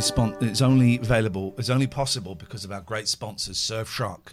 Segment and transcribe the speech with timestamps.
[0.00, 4.32] Only spon- it's only available, it's only possible because of our great sponsors, Surfshark.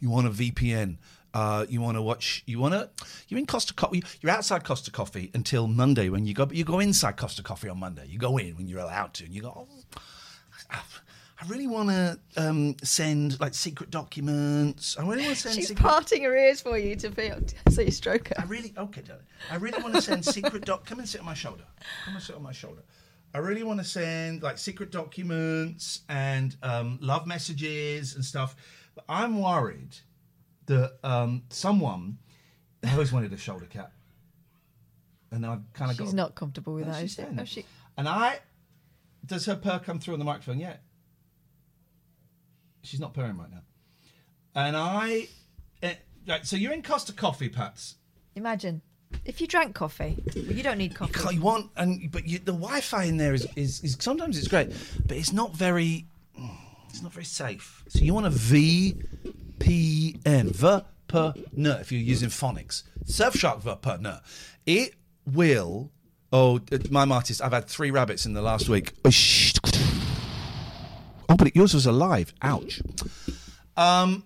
[0.00, 0.96] You want a VPN.
[1.32, 2.42] Uh, you want to watch.
[2.46, 2.90] You want to.
[3.28, 4.02] You're in Costa Coffee.
[4.20, 6.46] You're outside Costa Coffee until Monday when you go.
[6.46, 8.06] But you go inside Costa Coffee on Monday.
[8.08, 9.68] You go in when you're allowed to, and you go.
[9.68, 10.00] Oh,
[10.70, 10.78] I
[11.40, 14.96] I really want to um, send like secret documents.
[14.98, 15.54] I really want to send.
[15.54, 17.40] She's secret- parting her ears for you to feel
[17.70, 18.34] so you stroke her.
[18.38, 19.26] I really okay, darling.
[19.50, 20.86] I really want to send secret doc.
[20.86, 21.64] Come and sit on my shoulder.
[22.04, 22.82] Come and sit on my shoulder.
[23.34, 28.54] I really want to send like secret documents and um, love messages and stuff.
[28.94, 29.96] But I'm worried
[30.66, 32.18] that um, someone.
[32.84, 33.92] I always wanted a shoulder cap,
[35.32, 36.04] and I've kind of got.
[36.04, 37.08] She's not comfortable with No, that, she?
[37.08, 37.64] saying Oh, she?
[37.96, 38.38] And I.
[39.26, 40.82] Does her purr come through on the microphone yet?
[42.82, 43.62] She's not purring right now.
[44.54, 45.28] And I.
[45.82, 45.94] eh,
[46.28, 47.96] right, so you're in Costa Coffee, Pats.
[48.36, 48.82] Imagine
[49.24, 50.16] if you drank coffee.
[50.34, 51.12] You don't need coffee.
[51.14, 54.48] Can't- You want and but you, the Wi-Fi in there is, is is sometimes it's
[54.48, 54.70] great,
[55.06, 56.06] but it's not very
[56.90, 57.82] it's not very safe.
[57.88, 58.94] So you want a VPN,
[61.08, 62.82] VPN, if you're using phonics.
[63.06, 64.20] Surfshark VPN.
[64.66, 64.94] It
[65.26, 65.90] will.
[66.32, 66.60] Oh,
[66.90, 68.92] my artist, I've had three rabbits in the last week.
[69.04, 69.52] Oh, shh.
[71.28, 72.32] Oh, but yours was alive.
[72.42, 72.80] Ouch.
[73.76, 74.24] Um,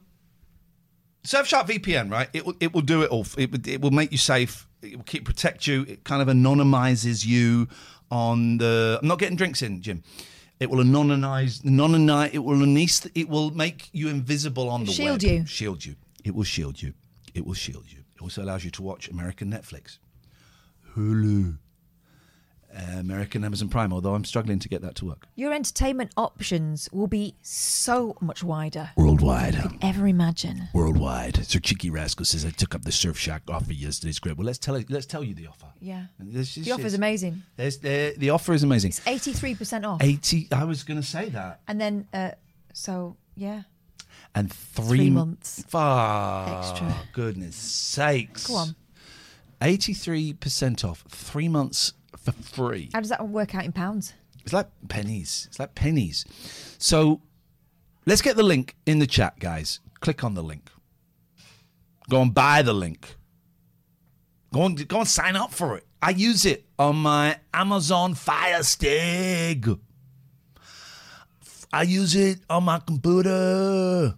[1.25, 2.29] Surfshark VPN, right?
[2.33, 3.27] It will it will do it all.
[3.37, 4.68] It, will- it will make you safe.
[4.83, 5.83] It will keep protect you.
[5.89, 7.69] It kind of anonymizes you
[8.11, 8.99] on the.
[9.03, 10.03] I'm not getting drinks in, Jim.
[10.61, 12.31] It will anonymize, anonymize.
[12.33, 15.31] It will anest- It will make you invisible on the Shield web.
[15.33, 15.47] you.
[15.47, 15.95] Shield you.
[16.25, 16.95] It will shield you.
[17.35, 18.01] It will shield you.
[18.17, 19.99] It also allows you to watch American Netflix,
[20.97, 21.59] Hulu,
[22.99, 23.93] American Amazon Prime.
[23.93, 28.43] Although I'm struggling to get that to work Your entertainment options will be so much
[28.45, 28.91] wider.
[28.97, 29.55] worldwide.
[29.61, 30.69] could Ever imagine?
[30.73, 31.45] worldwide.
[31.47, 34.11] So Cheeky Rascal says I took up the Surfshark offer yesterday.
[34.11, 34.37] It's great.
[34.37, 34.81] Well, let's tell.
[34.89, 35.67] Let's tell you the offer.
[35.81, 36.05] Yeah.
[36.19, 37.43] This is- The offer's amazing.
[37.57, 38.91] There's, the, the offer is amazing.
[38.91, 40.03] It's eighty-three percent off.
[40.03, 40.49] Eighty.
[40.53, 41.61] I was going to say that.
[41.69, 42.31] And then, uh,
[42.73, 43.63] so yeah,
[44.35, 46.95] And three, Three months Ah, extra.
[47.13, 48.47] Goodness sakes.
[48.47, 48.77] Go on.
[49.61, 51.05] Eighty-three percent off.
[51.09, 51.93] Three months
[52.33, 52.91] for free.
[52.93, 54.15] how does that work out in pounds?
[54.45, 55.47] It's like pennies.
[55.49, 56.25] It's like pennies.
[56.79, 57.21] So
[58.07, 59.81] let's get the link in the chat, guys.
[60.01, 60.71] Click on the link.
[62.09, 63.17] Go and buy the link.
[64.53, 65.87] Go and go and sign up for it.
[66.01, 69.67] I use it on my Amazon Fire Stick.
[71.73, 74.17] I use it on my computer.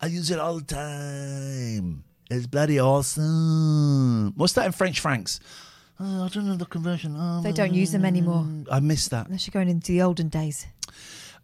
[0.00, 2.04] I use it all the time.
[2.30, 4.34] It's bloody awesome.
[4.36, 5.40] What's that in French francs?
[6.00, 7.14] Oh, I don't know the conversion.
[7.16, 9.26] Oh, They don't use them anymore I miss that.
[9.26, 10.66] unless you're going into the olden days.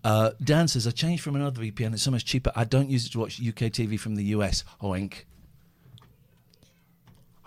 [0.03, 1.93] Uh, Dan says, I changed from another VPN.
[1.93, 2.51] It's so much cheaper.
[2.57, 4.65] I don't use it to watch UK TV from the US.
[4.83, 5.25] Hoink.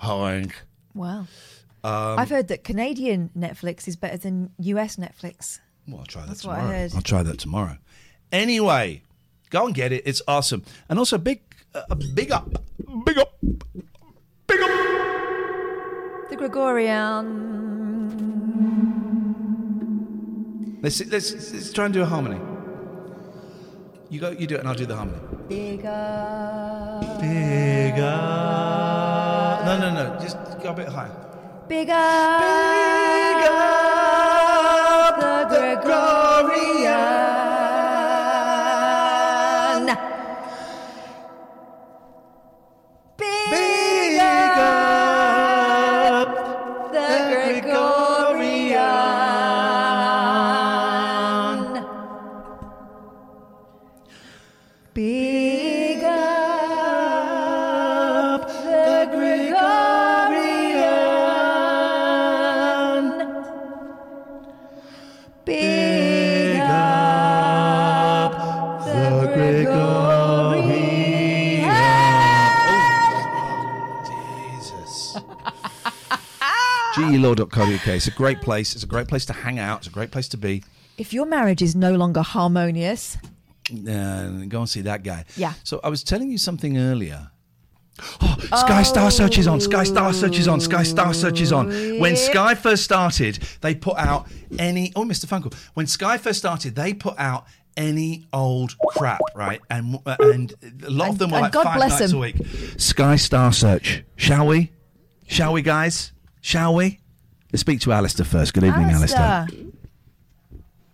[0.01, 0.51] Hoink.
[0.93, 1.27] Wow.
[1.83, 5.59] Um, I've heard that Canadian Netflix is better than US Netflix.
[5.87, 6.77] Well, I'll try that That's what I tomorrow.
[6.77, 6.93] heard.
[6.95, 7.77] I'll try that tomorrow.
[8.31, 9.01] Anyway,
[9.49, 10.03] go and get it.
[10.05, 10.63] It's awesome.
[10.89, 11.41] And also, big,
[11.75, 12.49] uh, big up,
[13.05, 13.33] big up.
[16.29, 17.51] The Gregorian.
[20.81, 22.39] Let's, let's, let's try and do a harmony.
[24.09, 25.17] You go, you do it, and I'll do the harmony.
[25.47, 26.99] Bigger.
[27.19, 28.17] Bigger.
[29.65, 30.19] No, no, no.
[30.21, 31.09] Just go a bit higher.
[31.67, 31.93] Bigger.
[32.43, 32.93] Bigger.
[35.49, 35.75] The
[77.35, 77.87] Pure.co.uk.
[77.87, 78.75] It's a great place.
[78.75, 79.79] It's a great place to hang out.
[79.79, 80.63] It's a great place to be.
[80.97, 83.17] If your marriage is no longer harmonious,
[83.71, 85.23] Uh, go and see that guy.
[85.37, 85.53] Yeah.
[85.63, 87.29] So I was telling you something earlier.
[88.21, 89.61] Oh, Sky Star Search is on.
[89.61, 90.59] Sky Star Search is on.
[90.59, 91.69] Sky Star Search is on.
[91.99, 94.27] When Sky first started, they put out
[94.59, 94.91] any.
[94.95, 95.25] Oh, Mr.
[95.27, 95.53] Funkle.
[95.75, 97.45] When Sky first started, they put out
[97.77, 99.61] any old crap, right?
[99.69, 100.53] And uh, and
[100.85, 102.17] a lot of them were and like God five bless nights them.
[102.17, 102.35] a week.
[102.77, 104.03] Sky Star Search.
[104.17, 104.71] Shall we?
[105.27, 106.11] Shall we, guys?
[106.41, 106.99] Shall we?
[107.53, 108.55] Let's speak to Alistair first.
[108.55, 109.19] Good evening, Alistair.
[109.21, 109.65] Alistair.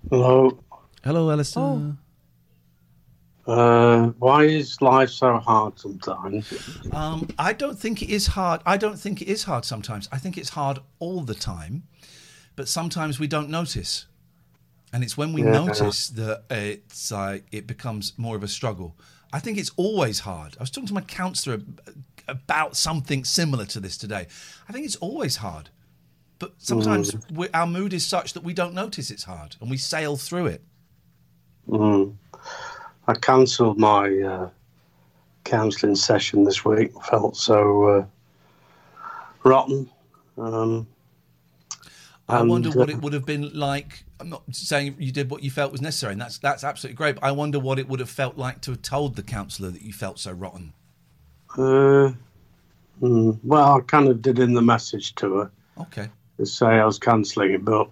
[0.09, 0.59] Hello.
[1.05, 1.63] Hello, Alistair.
[1.63, 1.95] Oh.
[3.47, 6.51] Uh, why is life so hard sometimes?
[6.91, 8.59] Um, I don't think it is hard.
[8.65, 10.09] I don't think it is hard sometimes.
[10.11, 11.83] I think it's hard all the time,
[12.57, 14.07] but sometimes we don't notice.
[14.91, 15.51] And it's when we Yeah.
[15.51, 18.97] notice that it's like it becomes more of a struggle.
[19.31, 20.57] I think it's always hard.
[20.59, 21.61] I was talking to my counsellor
[22.27, 24.27] about something similar to this today.
[24.67, 25.69] I think it's always hard,
[26.39, 29.77] but sometimes we, our mood is such that we don't notice it's hard and we
[29.77, 30.63] sail through it.
[31.67, 32.15] Mm.
[33.07, 34.49] I cancelled my uh,
[35.43, 36.91] counselling session this week.
[37.03, 38.05] Felt so uh,
[39.43, 39.89] rotten.
[40.37, 40.87] Um,
[42.27, 44.03] I And, wonder what uh, it would have been like.
[44.19, 47.15] I'm not saying you did what you felt was necessary, and that's that's absolutely great.
[47.15, 49.81] But I wonder what it would have felt like to have told the counsellor that
[49.81, 50.73] you felt so rotten.
[51.57, 52.11] uh,
[53.01, 56.09] mm, well, I kind of did in the message to her Okay.
[56.39, 57.89] To say I was cancelling it, but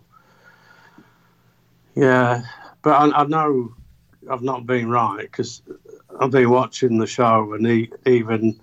[1.96, 2.44] yeah,
[2.82, 3.76] but I, I know
[4.32, 5.62] I've not been right because
[6.20, 8.60] I've been watching the show and e- even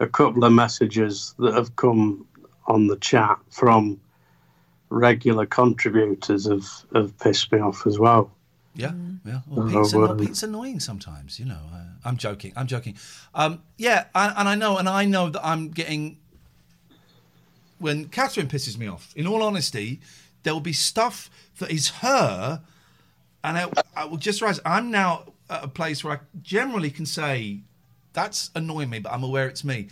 [0.00, 2.26] a couple of messages that have come
[2.66, 4.00] on the chat from
[4.90, 8.30] regular contributors have, have pissed me off as well.
[8.74, 8.92] Yeah,
[9.24, 9.40] yeah.
[9.46, 10.14] Well, Pete's, anno- well.
[10.16, 11.60] Pete's annoying sometimes, you know.
[11.72, 12.52] Uh, I'm joking.
[12.56, 12.96] I'm joking.
[13.34, 16.18] Um, yeah, I, and I know, and I know that I'm getting.
[17.78, 20.00] When Catherine pisses me off, in all honesty,
[20.42, 21.28] there will be stuff
[21.58, 22.62] that is her,
[23.44, 27.04] and I, I will just realize I'm now at a place where I generally can
[27.06, 27.60] say,
[28.14, 29.88] "That's annoying me," but I'm aware it's me,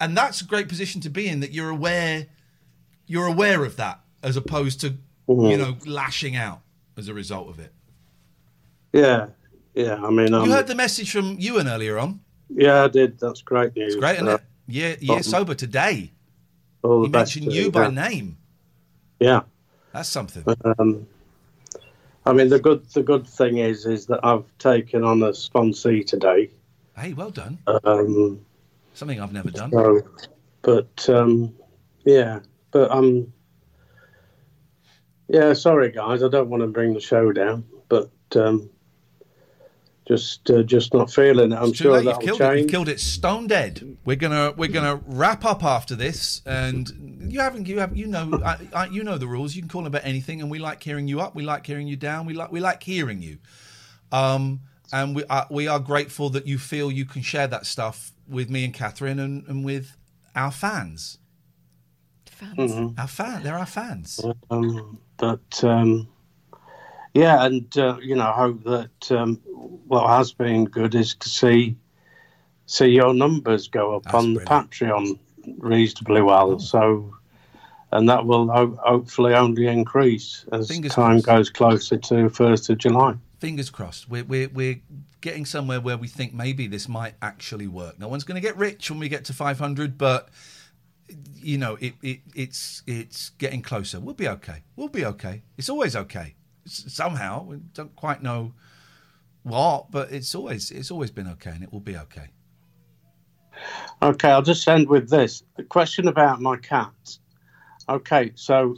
[0.00, 1.40] and that's a great position to be in.
[1.40, 2.26] That you're aware,
[3.06, 4.94] you're aware of that, as opposed to
[5.28, 6.60] you know lashing out
[6.96, 7.72] as a result of it.
[8.92, 9.26] Yeah,
[9.74, 10.02] yeah.
[10.04, 12.20] I mean, um, You heard the message from Ewan earlier on.
[12.48, 13.20] yeah, I did.
[13.20, 13.94] That's great news.
[13.94, 14.40] It's great, isn't Uh, it?
[14.66, 16.10] Yeah, yeah, sober today.
[16.82, 18.08] All He mentioned you by yeah.
[18.08, 18.38] name.
[19.20, 19.40] Yeah.
[19.92, 20.44] That's something.
[20.78, 21.06] Um,
[22.26, 26.06] I mean, the good the good thing is is that I've taken on a sponsee
[26.06, 26.50] today.
[26.96, 27.58] Hey, well done.
[27.84, 28.44] Um,
[28.94, 29.70] Something I've never done.
[29.70, 30.02] so,
[30.62, 31.54] but um,
[32.04, 32.40] yeah,
[32.70, 33.32] but um,
[35.28, 35.52] yeah.
[35.52, 38.68] Sorry, guys, I don't want to bring the show down, but um,
[40.08, 41.56] just uh, just not feeling it.
[41.56, 42.00] I'm It's sure.
[42.02, 42.54] You've that'll killed it.
[42.54, 42.70] You've change.
[42.70, 43.96] killed it stone dead.
[44.04, 46.90] We're gonna we're gonna wrap up after this, and
[47.32, 49.54] you haven't you have you know I, I, you know the rules.
[49.54, 51.34] You can call about anything, and we like hearing you up.
[51.34, 52.26] We like hearing you down.
[52.26, 53.38] We like we like hearing you.
[54.10, 54.60] Um,
[54.92, 58.48] and we are, we are grateful that you feel you can share that stuff with
[58.48, 59.96] me and Catherine and, and with
[60.34, 61.18] our fans.
[62.26, 62.94] Fans.
[62.96, 64.20] Our fan, they're our fans.
[64.50, 66.08] Um, but um,
[67.14, 71.28] yeah, and uh, you know, I hope that um, what has been good is to
[71.28, 71.76] see
[72.66, 74.40] see your numbers go up That's on the.
[74.40, 75.18] Patreon
[75.58, 76.58] reasonably well.
[76.58, 77.14] So,
[77.90, 81.26] and that will ho- hopefully only increase as Fingers time crossed.
[81.26, 83.14] goes closer to first of July.
[83.38, 84.10] fingers crossed.
[84.10, 84.80] We're, we're, we're
[85.22, 87.98] getting somewhere where we think maybe this might actually work.
[87.98, 90.28] No one's going to get rich when we get to 500, but
[91.34, 93.98] you know, it, it it's it's getting closer.
[93.98, 94.62] We'll be okay.
[94.76, 95.40] We'll be okay.
[95.56, 96.34] It's always okay.
[96.68, 98.52] S- somehow we don't quite know
[99.42, 102.28] what, but it's always it's always been okay, and it will be okay.
[104.02, 105.42] Okay, I'll just end with this.
[105.56, 107.18] A question about my cat.
[107.88, 108.76] Okay, so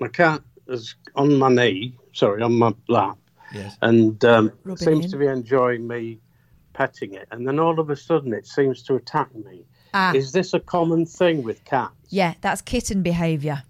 [0.00, 3.16] my cat is on my knee, sorry, on my lap,
[3.54, 3.76] Yes.
[3.80, 5.10] and um, seems in.
[5.12, 6.18] to be enjoying me
[6.72, 7.28] petting it.
[7.30, 9.64] And then all of a sudden it seems to attack me.
[9.94, 10.12] Ah.
[10.14, 11.94] Is this a common thing with cats?
[12.08, 13.62] Yeah, that's kitten behaviour.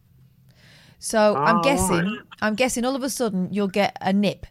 [1.04, 2.18] So I'm Oh, guessing, right.
[2.42, 4.47] I'm guessing all of a sudden you'll get a nip,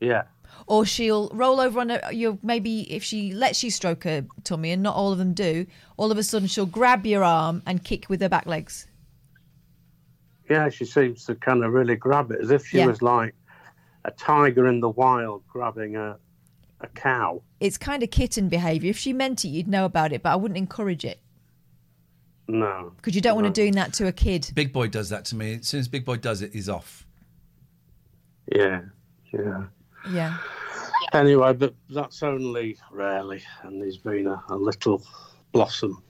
[0.00, 0.22] Yeah.
[0.68, 2.00] or she'll roll over on a.
[2.12, 5.66] You maybe if she lets you stroke her tummy, and not all of them do,
[5.96, 8.86] all of a sudden she'll grab your arm and kick with her back legs.
[10.48, 12.86] Yeah, she seems to kind of really grab it as if she Yeah.
[12.86, 13.34] was like
[14.04, 16.16] a tiger in the wild grabbing a,
[16.80, 17.42] a cow.
[17.58, 18.90] It's kind of kitten behaviour.
[18.90, 21.18] If she meant it, you'd know about it, but I wouldn't encourage it
[22.52, 22.92] No.
[22.96, 24.50] because you don't want to doing that to a kid.
[24.54, 25.54] Big Boy does that to me.
[25.54, 27.06] As soon as Big Boy does it, he's off.
[28.54, 28.82] Yeah.
[29.32, 29.64] Yeah.
[30.10, 30.36] Yeah.
[31.14, 35.02] Anyway, but that's only rarely, and there's been a, a little
[35.52, 36.02] blossom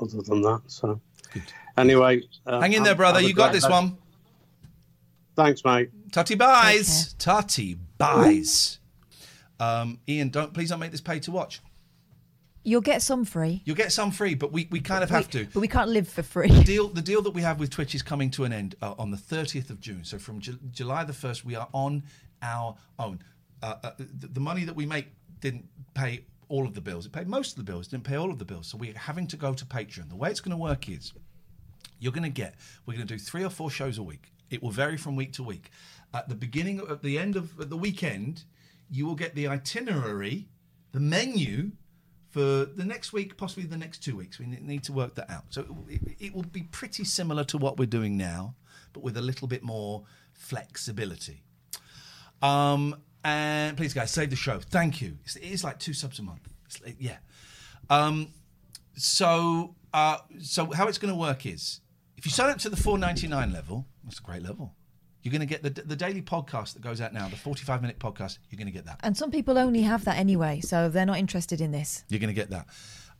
[0.00, 0.62] other than that.
[0.66, 1.00] So,
[1.76, 3.20] Anyway, uh, Hang in there, brother.
[3.20, 3.70] You got this day.
[3.70, 3.98] one.
[5.36, 5.90] Thanks, mate.
[6.10, 7.14] Tutty buys.
[7.14, 8.78] Tutty buys.
[9.60, 11.60] Um, Ian, don't please don't make this pay to watch.
[12.66, 13.62] You'll get some free.
[13.64, 15.48] You'll get some free, but we, we kind of have We- to.
[15.54, 16.48] But we can't live for free.
[16.48, 18.94] The deal, the deal that we have with Twitch is coming to an end uh,
[18.98, 20.02] on the 30th of June.
[20.04, 22.02] So from Ju- July the 1st, we are on
[22.42, 23.20] our own.
[23.62, 25.06] Uh, uh, the, the money that we make
[25.38, 27.06] didn't pay all of the bills.
[27.06, 28.66] It paid most of the bills, didn't pay all of the bills.
[28.66, 30.08] So we're having to go to Patreon.
[30.08, 31.12] The way it's going to work is
[32.00, 34.32] you're going to get, we're going to do three or four shows a week.
[34.50, 35.70] It will vary from week to week.
[36.12, 38.42] At the beginning, at the end of at the weekend,
[38.90, 40.48] you will get the itinerary,
[40.92, 41.70] the menu
[42.36, 44.38] for the next week, possibly the next two weeks.
[44.38, 45.44] We need to work that out.
[45.48, 48.54] So it, it will be pretty similar to what we're doing now,
[48.92, 51.40] but with a little bit more flexibility.
[52.42, 54.60] Um, and please, guys, save the show.
[54.60, 55.16] Thank you.
[55.24, 56.46] It's, it is like two subs a month.
[56.84, 57.16] Like- yeah.
[57.88, 58.34] Um,
[58.96, 61.80] so, uh, so how it's going to work is,
[62.18, 64.74] if you sign up to the four ninety nine level, that's a great level.
[65.26, 67.82] You're going to get the the daily podcast that goes out now, the forty five
[67.82, 68.38] minute podcast.
[68.48, 69.00] You're going to get that.
[69.02, 72.04] And some people only have that anyway, so they're not interested in this.
[72.08, 72.68] You're going to get that.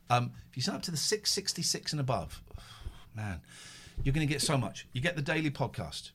[0.09, 2.41] Um, if you sign up to the 666 and above,
[3.13, 3.41] man,
[4.05, 4.87] you're going to get so much.
[4.93, 6.11] You get the daily podcast.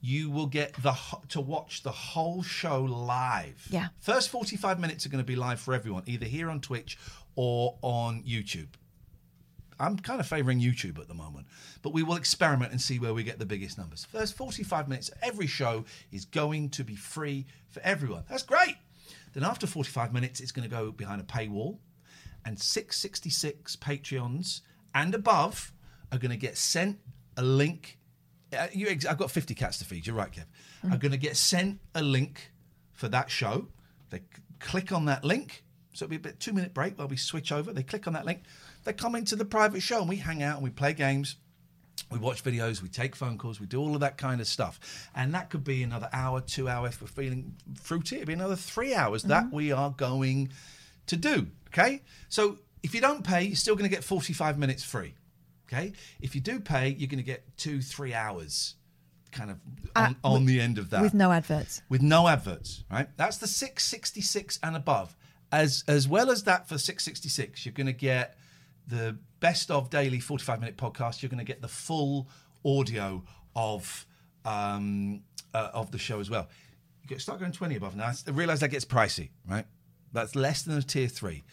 [0.00, 0.96] You will get the
[1.28, 3.68] to watch the whole show live.
[3.68, 3.88] Yeah.
[4.00, 6.96] First 45 minutes are going to be live for everyone, either here on Twitch
[7.36, 8.68] or on YouTube.
[9.80, 11.46] I'm kind of favouring YouTube at the moment,
[11.82, 14.04] but we will experiment and see where we get the biggest numbers.
[14.04, 18.24] First 45 minutes, every show is going to be free for everyone.
[18.28, 18.76] That's great.
[19.34, 21.78] Then after 45 minutes, it's going to go behind a paywall,
[22.44, 24.62] and 666 Patreons
[24.94, 25.72] and above
[26.10, 26.98] are going to get sent
[27.36, 27.98] a link.
[28.56, 30.06] Uh, you, ex- I've got 50 cats to feed.
[30.06, 30.44] You're right, Kev.
[30.92, 32.52] Are going to get sent a link
[32.92, 33.68] for that show.
[34.10, 34.24] They c-
[34.58, 35.64] click on that link.
[35.92, 37.72] So it'll be a bit two minute break while we switch over.
[37.72, 38.42] They click on that link.
[38.84, 41.36] They come into the private show and we hang out and we play games.
[42.10, 44.78] We watch videos, we take phone calls, we do all of that kind of stuff.
[45.14, 48.16] And that could be another hour, two hours if we're feeling fruity.
[48.16, 50.52] It'd be another three hours that we are going
[51.06, 51.48] to do.
[51.68, 52.02] Okay?
[52.28, 55.14] So if you don't pay, you're still going to get 45 minutes free.
[55.66, 55.92] Okay?
[56.20, 58.76] If you do pay, you're going to get two, three hours
[59.32, 59.58] kind of
[59.94, 61.82] on, Uh, on the end of that With no adverts.
[61.90, 63.08] with no adverts, right?
[63.18, 65.14] That's the 666 and above.
[65.52, 68.37] As as well as that for 666, you're going to get
[68.88, 71.22] the best of daily 45 minute podcast.
[71.22, 72.28] You're going to get the full
[72.64, 73.22] audio
[73.54, 74.06] of
[74.44, 75.22] um,
[75.54, 76.48] uh, of the show as well.
[77.02, 78.06] You get, start going 20 above now.
[78.06, 79.66] I realize that gets pricey, right?
[80.12, 81.44] That's less than a tier three.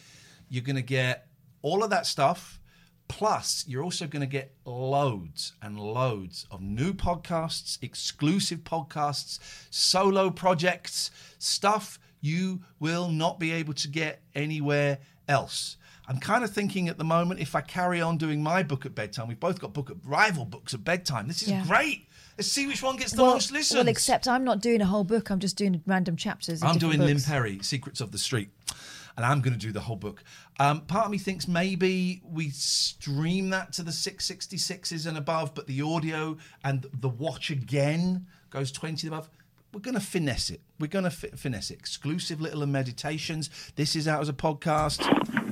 [0.49, 1.27] You're going to get
[1.61, 2.59] all of that stuff.
[3.07, 9.37] Plus, you're also going to get loads and loads of new podcasts, exclusive podcasts,
[9.69, 15.77] solo projects, stuff you will not be able to get anywhere else.
[16.07, 18.93] I'm kind of thinking at the moment if I carry on doing my book at
[18.93, 21.27] bedtime, we've both got book at rival books at bedtime.
[21.27, 21.65] This is Yeah.
[21.65, 22.07] great.
[22.37, 23.77] Let's see which one gets the well, most listens.
[23.77, 25.29] well, except I'm not doing a whole book.
[25.29, 26.61] I'm just doing random chapters.
[26.61, 27.21] I'm doing Lynn.
[27.21, 28.49] Perry, Secrets of the Street,
[29.15, 30.21] and I'm going to do the whole book.
[30.59, 35.65] Um, part of me thinks maybe we stream that to the 666s and above, but
[35.67, 39.29] the audio and the watch again goes 20 above.
[39.73, 40.61] We're going to finesse it.
[40.79, 41.79] We're going to fi- finesse it.
[41.79, 43.49] Exclusive little meditations.
[43.75, 45.43] This is out as a podcast.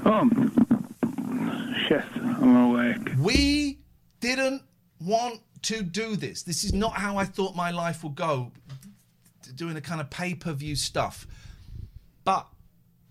[1.89, 2.97] Yes, I'm awake.
[3.17, 3.79] We
[4.19, 4.63] didn't
[4.99, 6.43] want to do this.
[6.43, 8.51] This is not how I thought my life would go,
[9.55, 11.25] doing the kind of pay per view stuff.
[12.25, 12.47] But,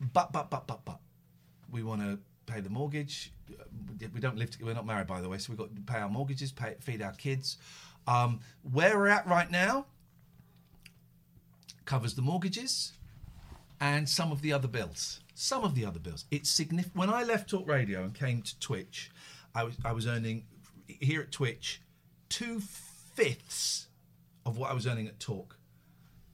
[0.01, 0.99] but, but, but, but, but,
[1.71, 3.33] we want to pay the mortgage.
[4.13, 4.51] We don't live.
[4.61, 7.01] We're not married, by the way, so we've got to pay our mortgages, pay, feed
[7.01, 7.57] our kids.
[8.07, 9.87] Um, where we're at right now
[11.85, 12.93] covers the mortgages
[13.81, 15.21] and some of the other bills.
[15.35, 16.25] Some of the other bills.
[16.31, 16.97] It's significant.
[16.97, 19.11] When I left Talk Radio and came to Twitch,
[19.55, 20.45] I was I was earning
[20.87, 21.81] here at Twitch
[22.29, 23.89] two fifths
[24.45, 25.59] of what I was earning at Talk.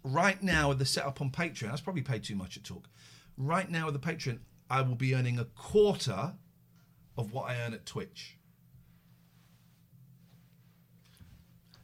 [0.04, 2.88] Right now, with the setup on Patreon, that's probably paid too much at Talk.
[3.36, 4.38] Right now, with the Patreon,
[4.70, 6.34] I will be earning a quarter
[7.16, 8.36] of what I earn at Twitch.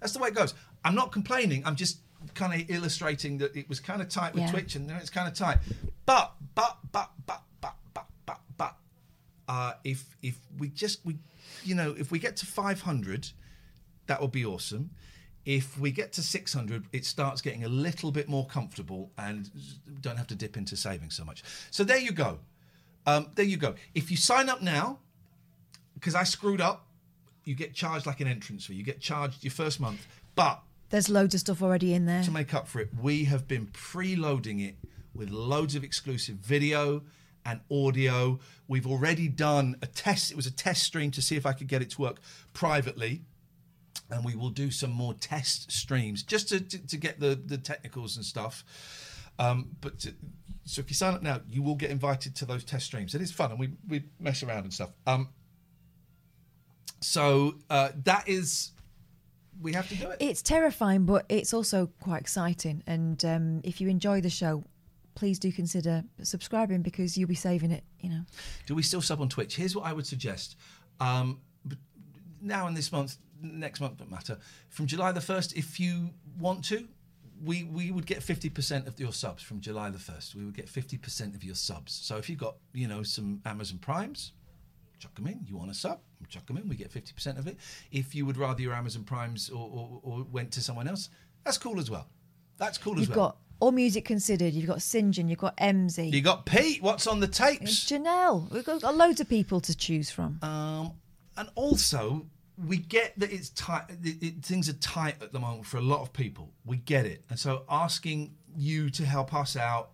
[0.01, 0.55] That's the way it goes.
[0.85, 1.63] I'm not complaining.
[1.65, 2.01] I'm just
[2.35, 4.51] kind of illustrating that it was kind of tight with Yeah.
[4.51, 5.59] Twitch and now it's kind of tight.
[6.07, 8.77] But, but, but, but, but, but, but, but,
[9.49, 11.17] uh, if if we just we,
[11.65, 13.31] you know, if we get to 500,
[14.07, 14.91] that would be awesome.
[15.45, 19.51] If we get to 600, it starts getting a little bit more comfortable and
[20.01, 21.43] don't have to dip into savings so much.
[21.71, 22.39] So there you go.
[23.07, 23.75] Um, there you go.
[23.95, 25.01] If you sign up now,
[25.93, 26.87] because I screwed up,
[27.45, 28.75] you get charged like an entrance fee.
[28.75, 32.23] You get charged your first month, but There's loads of stuff already in there.
[32.23, 34.77] to make up for it, we have been preloading it
[35.15, 37.03] with loads of exclusive video
[37.47, 38.39] and audio.
[38.69, 40.31] We've already done a test.
[40.31, 42.21] It was a test stream to see if I could get it to work
[42.53, 43.23] privately.
[44.11, 47.59] And we will do some more test streams just to, to, to get the, the
[47.59, 48.65] technicals and stuff.
[49.39, 50.15] Um, but to,
[50.65, 53.15] so if you sign up now, you will get invited to those test streams.
[53.15, 54.91] It is fun and we, we mess around and stuff.
[55.07, 55.29] Um,
[57.01, 58.73] so uh, that is,
[59.61, 60.17] we have to do it.
[60.21, 62.83] It's terrifying, but it's also quite exciting.
[62.87, 64.65] And um, if you enjoy the show,
[65.15, 67.85] please do consider subscribing because you'll be saving it.
[68.01, 68.21] You know.
[68.67, 69.57] Do we still sub on Twitch?
[69.57, 70.57] Here's what I would suggest.
[71.01, 71.79] Um, but
[72.41, 74.39] now and this month, next month don't matter.
[74.69, 76.87] From July the first, if you want to,
[77.43, 80.35] we we would get fifty percent of your subs from July the first.
[80.35, 81.93] We would get fifty percent of your subs.
[81.93, 84.33] So if you've got you know some Amazon Primes,
[84.99, 85.41] chuck them in.
[85.47, 86.01] You want a sub?
[86.29, 86.69] Chuck them in.
[86.69, 87.59] We get fifty percent of it.
[87.93, 91.11] If you would rather your Amazon Primes or, or, or went to someone else,
[91.45, 92.09] that's cool as well.
[92.57, 93.29] That's cool as You've well.
[93.29, 94.53] got All Music Considered.
[94.53, 95.29] You've got St John.
[95.29, 96.13] You've got Emsy.
[96.13, 96.83] you got Pete.
[96.83, 97.85] What's on the tapes?
[97.85, 98.51] Janelle.
[98.51, 100.39] We've got, got loads of people to choose from.
[100.43, 100.93] Um,
[101.37, 102.27] and also,
[102.67, 103.85] we get that it's tight.
[104.03, 106.53] It, it, things are tight at the moment for a lot of people.
[106.65, 109.91] We get it, and so asking you to help us out.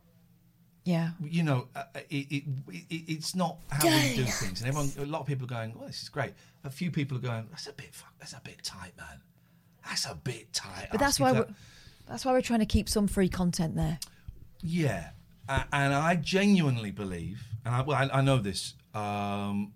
[0.85, 1.11] yeah.
[1.23, 4.91] You know, uh, it, it, it, it's not how we do things, and everyone.
[4.99, 6.33] A lot of people are going, "Well, this is great."
[6.65, 7.91] A few people are going, "That's a bit.
[8.19, 9.21] That's a bit tight, man.
[9.87, 11.51] That's a bit tight." But that's why we're, that."
[12.11, 13.99] That's why we're trying to keep some free content there.
[14.63, 15.11] Yeah,
[15.49, 18.75] and I genuinely believe, and I, well, I, I know this.
[18.95, 19.73] Um,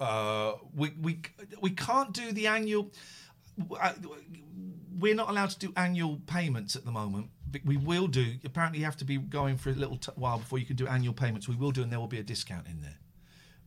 [0.00, 1.20] uh, we we
[1.60, 2.90] we can't do the annual.
[4.98, 7.28] We're not allowed to do annual payments at the moment.
[7.64, 8.34] We will do.
[8.44, 10.88] Apparently, you have to be going for a little t- while before you can do
[10.88, 11.48] annual payments.
[11.48, 12.98] We will do, and there will be a discount in there.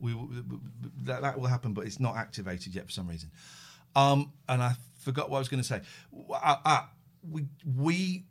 [0.00, 0.14] We
[1.04, 3.30] that that will happen, but it's not activated yet for some reason.
[3.96, 5.80] Um, and I forgot what I was going to say.
[6.30, 6.82] Uh,
[7.30, 8.24] we we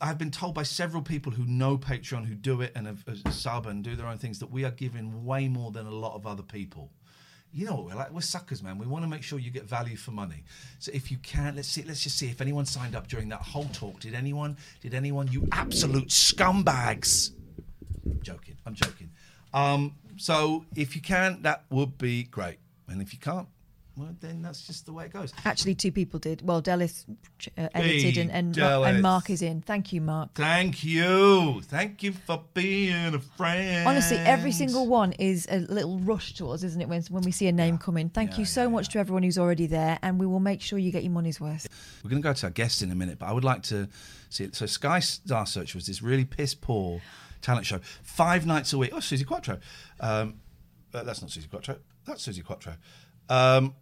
[0.00, 3.34] I've been told by several people who know Patreon, who do it and have, have
[3.34, 6.14] sub and do their own things, that we are giving way more than a lot
[6.14, 6.90] of other people.
[7.52, 8.76] You know, what we're like we're suckers, man.
[8.76, 10.44] We want to make sure you get value for money.
[10.78, 11.82] So if you can, let's see.
[11.82, 14.00] Let's just see if anyone signed up during that whole talk.
[14.00, 14.58] Did anyone?
[14.82, 15.28] Did anyone?
[15.28, 17.30] You absolute scumbags!
[18.04, 18.56] I'm joking.
[18.66, 19.10] I'm joking.
[19.54, 22.58] Um, so if you can, that would be great.
[22.88, 23.48] And if you can't,
[23.96, 25.32] well, then that's just the way it goes.
[25.44, 26.46] Actually, two people did.
[26.46, 27.06] Well, Dallas
[27.56, 28.88] uh, edited Hey, and and, Dallas.
[28.90, 29.62] and Mark is in.
[29.62, 30.34] Thank you, Mark.
[30.34, 31.62] Thank you.
[31.62, 33.88] Thank you for being a friend.
[33.88, 36.88] Honestly, every single one is a little rush to us, isn't it?
[36.88, 38.10] When when we see a name come in.
[38.10, 40.60] Thank Yeah, you so yeah, much to everyone who's already there, and we will make
[40.60, 41.66] sure you get your money's worth.
[42.04, 43.88] We're going to go to our guests in a minute, but I would like to
[44.28, 44.54] see it.
[44.54, 47.00] So, Sky Star Search was this really piss poor
[47.40, 48.90] talent show, five nights a week.
[48.92, 49.58] Oh, Suzi Quatro.
[50.00, 50.40] Um,
[50.92, 51.76] uh, that's not Suzi Quatro.
[52.04, 52.74] That's Suzi Quatro.
[53.28, 53.74] Um,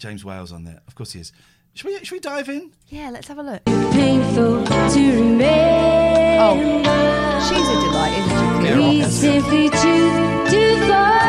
[0.00, 0.80] James Whale's on there.
[0.88, 1.32] Of course he is.
[1.74, 2.72] Should we, should we dive in?
[2.88, 3.64] Yeah, let's have a look.
[3.66, 5.44] Painful to remember.
[6.42, 6.56] Oh,
[7.48, 8.66] she's a delight, isn't she?
[8.66, 11.19] Yeah, We simply choose to forget.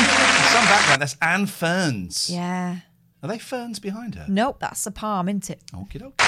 [0.00, 1.02] Some background.
[1.02, 2.30] That's Anne Ferns.
[2.30, 2.78] Yeah.
[3.22, 4.24] Are they ferns behind her?
[4.28, 5.62] Nope, that's a palm, isn't it?
[5.72, 6.20] Okie doke.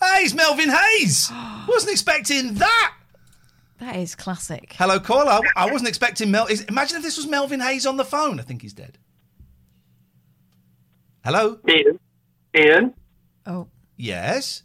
[0.00, 1.30] hey, it's Melvin Hayes.
[1.68, 2.94] Wasn't expecting that.
[3.78, 4.74] That is classic.
[4.76, 5.40] Hello, caller.
[5.54, 6.46] I wasn't expecting Mel.
[6.46, 8.40] Is, imagine if this was Melvin Hayes on the phone.
[8.40, 8.98] I think he's dead.
[11.24, 11.60] Hello.
[11.68, 12.00] Ian,
[12.56, 12.94] Ian,
[13.46, 14.64] Oh, Yes.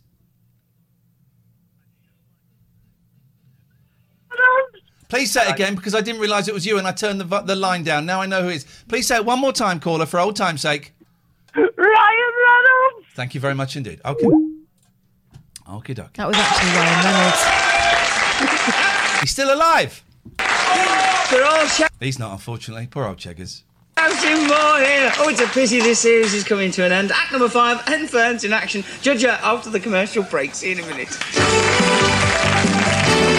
[5.13, 7.41] Please say it again because I didn't realise it was you and I turned the,
[7.41, 8.07] the line down.
[8.07, 8.65] Now I know who it is.
[8.87, 10.91] Please say it one more time, caller, for old time's sake.
[11.55, 13.05] Ryan Reynolds.
[13.13, 14.01] Thank you very much indeed.
[14.03, 14.27] Okay.
[15.69, 16.13] Okay, doke.
[16.13, 17.43] that was actually Ryan Reynolds.
[19.21, 20.03] He's still alive.
[21.29, 21.67] They're all
[21.99, 22.87] He's not, unfortunately.
[22.87, 23.65] Poor old Cheggers.
[23.99, 25.11] shouting more here.
[25.19, 27.11] Oh, it's a pity this series is coming to an end.
[27.11, 28.83] Act number five, and Ferns in action.
[29.03, 30.55] Judge her after the commercial break.
[30.55, 32.22] See you in a minute.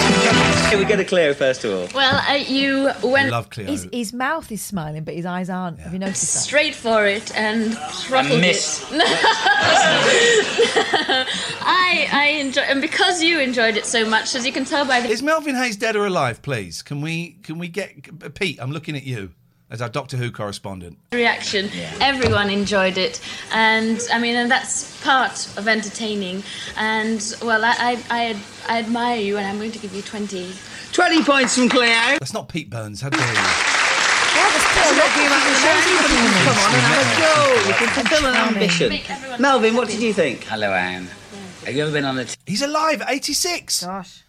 [0.70, 1.88] Can we get a Cleo first of all?
[1.94, 3.66] Well, uh, you went Love Cleo.
[3.66, 5.78] His, his mouth is smiling, but his eyes aren't.
[5.78, 6.40] Have you noticed that?
[6.40, 8.82] straight for it and throttled miss.
[8.90, 9.00] it.
[11.66, 15.00] I I enjoy, and because you enjoyed it so much, as you can tell by
[15.00, 16.82] the Is Melvin Hayes dead or alive, please?
[16.82, 18.58] Can we can we get Pete?
[18.60, 19.30] I'm looking at you.
[19.74, 20.98] As our Doctor Who correspondent.
[21.12, 21.68] reaction.
[22.00, 23.20] Everyone enjoyed it,
[23.52, 26.44] and I mean, and that's part of entertaining.
[26.76, 28.36] And well, I I, I,
[28.68, 30.52] I admire you, and I'm going to give you twenty.
[30.92, 31.90] 20 points from Cleo.
[32.20, 33.00] That's not Pete Burns.
[33.00, 33.34] How dare you?
[33.34, 33.42] Come
[36.54, 37.68] on and have a go.
[37.68, 39.40] You can fulfill an ambition.
[39.40, 40.44] Melvin, what did you think?
[40.44, 41.08] Hello, Anne.
[41.64, 43.84] Have you ever been on the He's alive, 86.
[43.84, 44.22] Gosh.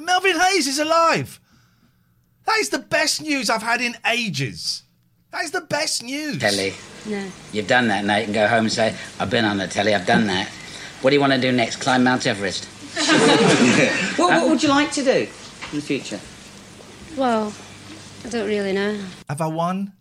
[0.00, 1.38] Melvin Hayes is alive.
[2.46, 4.82] That is the best news I've had in ages.
[5.30, 6.38] That is the best news.
[6.38, 6.74] telly?
[7.06, 7.24] No.
[7.52, 10.06] You've done that Nate, and go home and say, I've been on the telly, I've
[10.06, 10.48] done that.
[11.02, 11.76] What do you want to do next?
[11.76, 12.68] Climb Mount Everest?
[14.18, 15.28] What, what would you like to do
[15.70, 16.18] in the future?
[17.16, 17.54] Well,
[18.24, 18.98] I don't really know.
[19.28, 19.92] Have I won?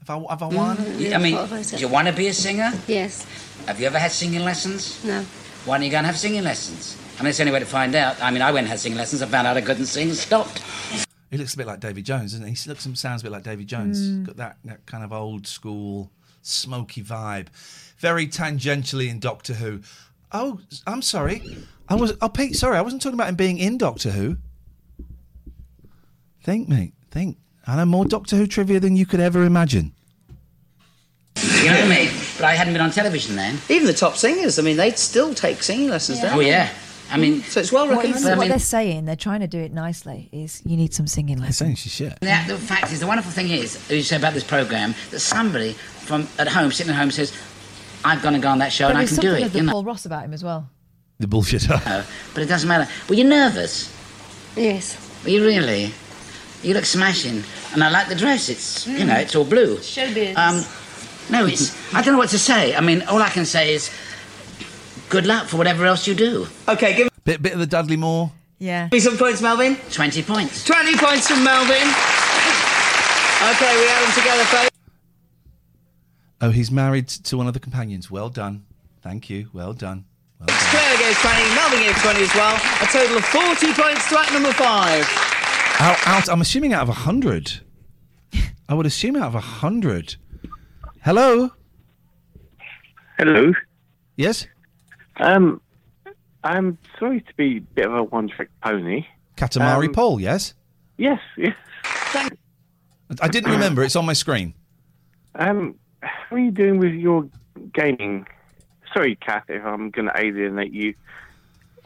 [0.00, 0.78] Have I, have I mm, won?
[1.14, 2.70] I mean, do you want to be a singer?
[2.86, 3.24] Yes.
[3.66, 5.02] Have you ever had singing lessons?
[5.04, 5.24] No.
[5.64, 6.98] Why don't you go and have singing lessons?
[7.18, 8.20] I mean, it's the only way to find out.
[8.20, 9.22] I mean, I went and had singing lessons.
[9.22, 10.60] I found out I couldn't sing and stopped.
[11.32, 12.52] He looks a bit like Davy Jones, doesn't he?
[12.52, 13.98] He looks and sounds a bit like Davy Jones.
[13.98, 14.24] Hmm.
[14.24, 16.10] Got that, that kind of old school,
[16.42, 17.48] smoky vibe.
[17.96, 19.80] Very tangentially in Doctor Who.
[20.30, 21.42] Oh, I'm sorry.
[21.88, 22.12] I was.
[22.20, 22.76] Oh, Pete, sorry.
[22.76, 24.36] I wasn't talking about him being in Doctor Who.
[26.42, 26.92] Think, mate.
[27.10, 27.38] Think.
[27.66, 29.94] I know more Doctor Who trivia than you could ever imagine.
[31.36, 32.10] You know what I mean?
[32.36, 33.56] But I hadn't been on television then.
[33.70, 36.68] Even the top singers, I mean, they'd still take singing lessons, don't Oh, yeah.
[37.12, 38.18] I mean, So it's well What, recommended.
[38.20, 40.94] is- I what mean- they're saying, they're trying to do it nicely, is you need
[40.94, 41.56] some singing They're lessons.
[41.58, 42.18] saying she's shit.
[42.20, 45.20] The, the fact is, the wonderful thing is, as you say about this program, that
[45.20, 47.32] somebody from at home, sitting at home, says,
[48.04, 49.58] "I've gone and gone on that show But and I can something do it." the
[49.58, 50.68] You know, Paul Ross about him as well.
[51.20, 52.04] The bullshitter.
[52.34, 52.90] but it doesn't matter.
[53.08, 53.92] Were you nervous?
[54.56, 54.96] Yes.
[55.24, 55.92] Were you really?
[56.62, 58.48] You look smashing, and I like the dress.
[58.48, 59.76] It's you know, it's all blue.
[59.78, 60.36] Showbiz.
[60.36, 60.64] Um,
[61.30, 61.72] no, it's.
[61.94, 62.74] I don't know what to say.
[62.74, 63.90] I mean, all I can say is,
[65.12, 66.46] good luck for whatever else you do.
[66.66, 68.32] Okay, give Bit, bit of the Dudley Moore.
[68.58, 68.88] Yeah.
[68.90, 69.76] me some points, Melvin.
[69.90, 70.64] Twenty points.
[70.64, 71.86] 20 points from Melvin.
[73.52, 74.70] Okay, we have them together, folks.
[76.40, 78.10] Oh, he's married to one of the companions.
[78.10, 78.64] Well done.
[79.02, 79.50] Thank you.
[79.52, 80.06] Well done.
[80.40, 80.56] Well done.
[80.70, 82.56] Claire gave 20, Melvin gave 20 as well.
[82.80, 85.06] A total of 40 points to act number five.
[85.78, 87.60] Out, out, I'm assuming out of 100.
[88.68, 90.16] I would assume out of 100.
[91.02, 91.50] Hello?
[93.18, 93.52] Hello.
[94.16, 94.46] Yes?
[95.16, 95.60] Um,
[96.44, 99.06] I'm sorry to be a bit of a one-trick pony.
[99.36, 100.54] Katamari Um, Paul, yes?
[100.96, 101.54] Yes, yes.
[103.20, 103.82] I didn't remember.
[103.82, 104.54] It's on my screen.
[105.34, 107.28] Um, how are you doing with your
[107.74, 108.26] gaming?
[108.92, 110.94] Sorry, Kath, if I'm going to alienate you.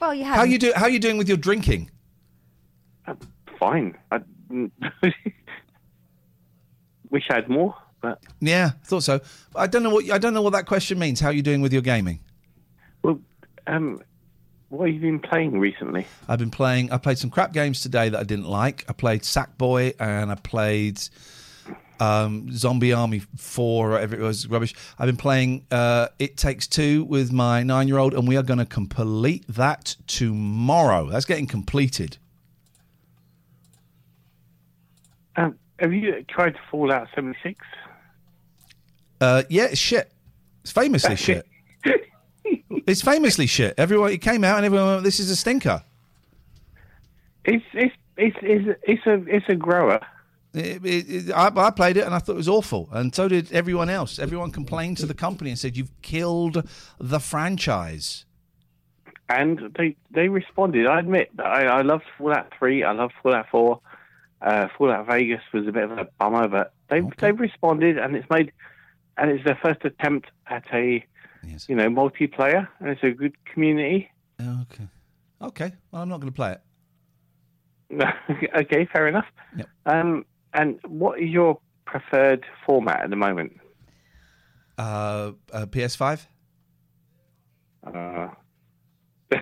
[0.00, 0.36] Well, you have.
[0.36, 0.72] How you do?
[0.74, 1.90] How are you doing with your drinking?
[3.58, 3.96] Fine.
[4.10, 4.20] I
[7.10, 9.20] wish I had more, but Yeah, I thought so.
[9.54, 11.20] I don't know what I don't know what that question means.
[11.20, 12.20] How are you doing with your gaming?
[13.06, 13.20] Well,
[13.68, 14.02] um,
[14.68, 16.06] what have you been playing recently?
[16.28, 16.90] I've been playing.
[16.90, 18.84] I played some crap games today that I didn't like.
[18.88, 21.00] I played Sackboy and I played
[22.00, 24.48] um, Zombie Army Four or whatever it was.
[24.48, 24.74] Rubbish.
[24.98, 28.66] I've been playing uh, It Takes Two with my nine-year-old, and we are going to
[28.66, 31.08] complete that tomorrow.
[31.08, 32.18] That's getting completed.
[35.36, 37.64] Um, have you tried Fallout 76?
[39.20, 40.10] Uh, yeah, it's shit.
[40.62, 41.46] It's famously shit.
[42.86, 43.74] It's famously shit.
[43.78, 45.82] Everyone, it came out and everyone went, "This is a stinker."
[47.44, 50.00] It's it's it's it's, it's a it's a grower.
[50.54, 53.28] It, it, it- I, I played it and I thought it was awful, and so
[53.28, 54.18] did everyone else.
[54.18, 58.24] Everyone complained to the company and said, "You've killed the franchise."
[59.28, 60.86] and they they responded.
[60.86, 62.84] I admit that I, I loved Fallout Three.
[62.84, 63.80] I loved Fallout Four.
[64.40, 68.14] Uh, Fallout Vegas was a bit of a bummer, but they have they've responded, and
[68.14, 68.52] it's made
[69.18, 71.04] and it's their first attempt at a
[71.46, 71.68] Yes.
[71.68, 74.10] you know multiplayer, and it's a good community.
[74.40, 74.88] Okay.
[75.40, 75.72] Okay.
[75.90, 76.60] Well, I'm not going to play it.
[78.56, 79.26] okay, fair enough.
[79.56, 79.68] Yep.
[79.86, 83.58] Um, and what is your preferred format at the moment?
[84.78, 86.26] Uh, uh, PS5.
[87.86, 88.28] Uh,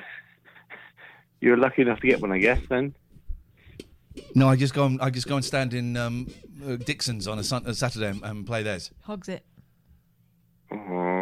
[1.40, 2.60] you're lucky enough to get one, I guess.
[2.68, 2.94] Then.
[4.34, 4.84] No, I just go.
[4.86, 6.28] And, I just go and stand in um,
[6.64, 8.90] uh, Dixon's on a, sun, a Saturday and, and play theirs.
[9.02, 9.44] Hogs it.
[10.70, 11.13] Oh.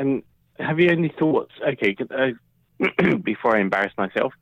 [0.00, 0.22] And
[0.58, 1.52] have you any thoughts?
[1.72, 4.32] Okay, uh, before I embarrass myself,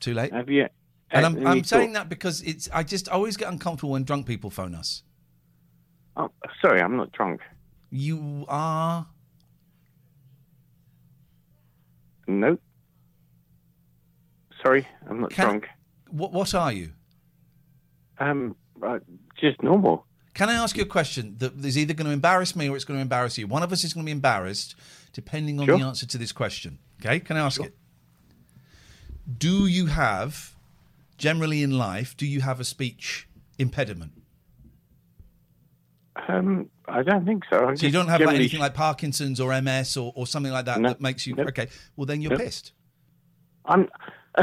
[0.00, 0.32] Too late.
[0.32, 0.66] have you?
[1.12, 2.68] And uh, I'm, I'm saying that because it's.
[2.72, 5.04] I just always get uncomfortable when drunk people phone us.
[6.16, 7.42] Oh, sorry, I'm not drunk.
[7.90, 9.06] You are.
[12.26, 12.60] Nope.
[14.64, 15.68] Sorry, I'm not Can- drunk.
[16.10, 16.32] What?
[16.32, 16.90] What are you?
[18.18, 18.98] Um, uh,
[19.40, 20.06] just normal.
[20.34, 22.84] Can I ask you a question that is either going to embarrass me or it's
[22.84, 23.46] going to embarrass you?
[23.46, 24.74] One of us is going to be embarrassed,
[25.14, 25.78] depending on Sure.
[25.78, 26.78] the answer to this question.
[27.00, 27.20] Okay?
[27.20, 27.74] Can I ask it?
[29.38, 30.54] Do you have,
[31.16, 33.26] generally in life, do you have a speech
[33.58, 34.12] impediment?
[36.28, 37.66] Um, I don't think so.
[37.68, 40.66] I So you don't have like anything like Parkinson's or MS or, or something like
[40.66, 40.90] that No.
[40.90, 41.68] that makes you okay.
[41.96, 42.72] Well, then you're pissed.
[43.64, 43.88] I'm.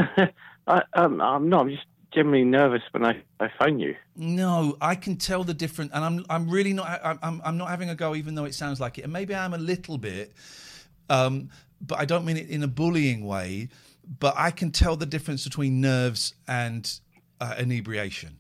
[0.68, 1.62] I, um, I'm not.
[1.62, 3.96] I'm just generally nervous when I, I phone you.
[4.16, 6.88] No, I can tell the difference, and I'm I'm really not.
[6.88, 9.34] I- I'm I'm not having a go, even though it sounds like it, and maybe
[9.34, 10.34] I am a little bit,
[11.10, 13.70] um, but I don't mean it in a bullying way.
[14.20, 16.92] But I can tell the difference between nerves and
[17.40, 18.38] uh, inebriation.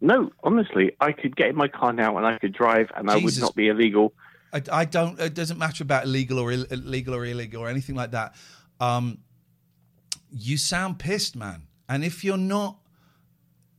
[0.00, 3.16] No, honestly, I could get in my car now and I could drive, and I
[3.16, 4.14] would not be illegal.
[4.52, 5.18] I, I don't.
[5.20, 8.34] It doesn't matter about legal or Ill, illegal or illegal or anything like that.
[8.80, 9.18] Um,
[10.30, 11.67] you sound pissed, man.
[11.88, 12.78] And if you're not,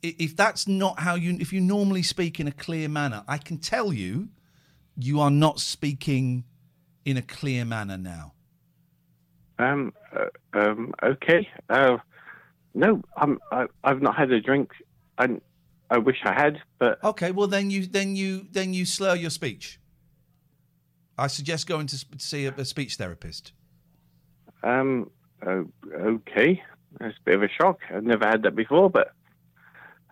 [0.01, 3.57] if that's not how you, if you normally speak in a clear manner, I can
[3.57, 4.29] tell you,
[4.95, 6.45] you are not speaking
[7.05, 8.33] in a clear manner now.
[9.57, 9.93] Um.
[10.15, 10.93] Uh, um.
[11.03, 11.47] Okay.
[11.69, 11.97] Uh.
[12.73, 13.39] No, I'm.
[13.51, 14.71] I, I've not had a drink.
[15.17, 15.39] I.
[15.91, 19.31] I wish I had, but Okay, well then you then you then you slur your
[19.31, 19.79] speech.
[21.17, 23.53] I suggest going to see a, a speech therapist.
[24.63, 25.09] um.
[25.45, 25.63] Uh,
[25.95, 26.61] okay.
[26.99, 27.79] That's a bit of a shock.
[27.93, 29.13] I've never had that before, but.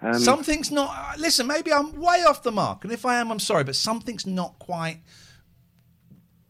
[0.02, 1.18] Um, something's not.
[1.18, 4.28] Listen, maybe I'm way off the mark, and if I am, I'm sorry, but something's
[4.28, 5.00] not quite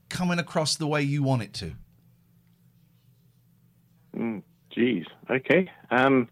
[0.09, 1.71] coming across the way you want it to.
[4.15, 4.41] Mm,
[4.75, 5.05] Jeez.
[5.29, 5.71] Okay.
[5.91, 6.27] Um.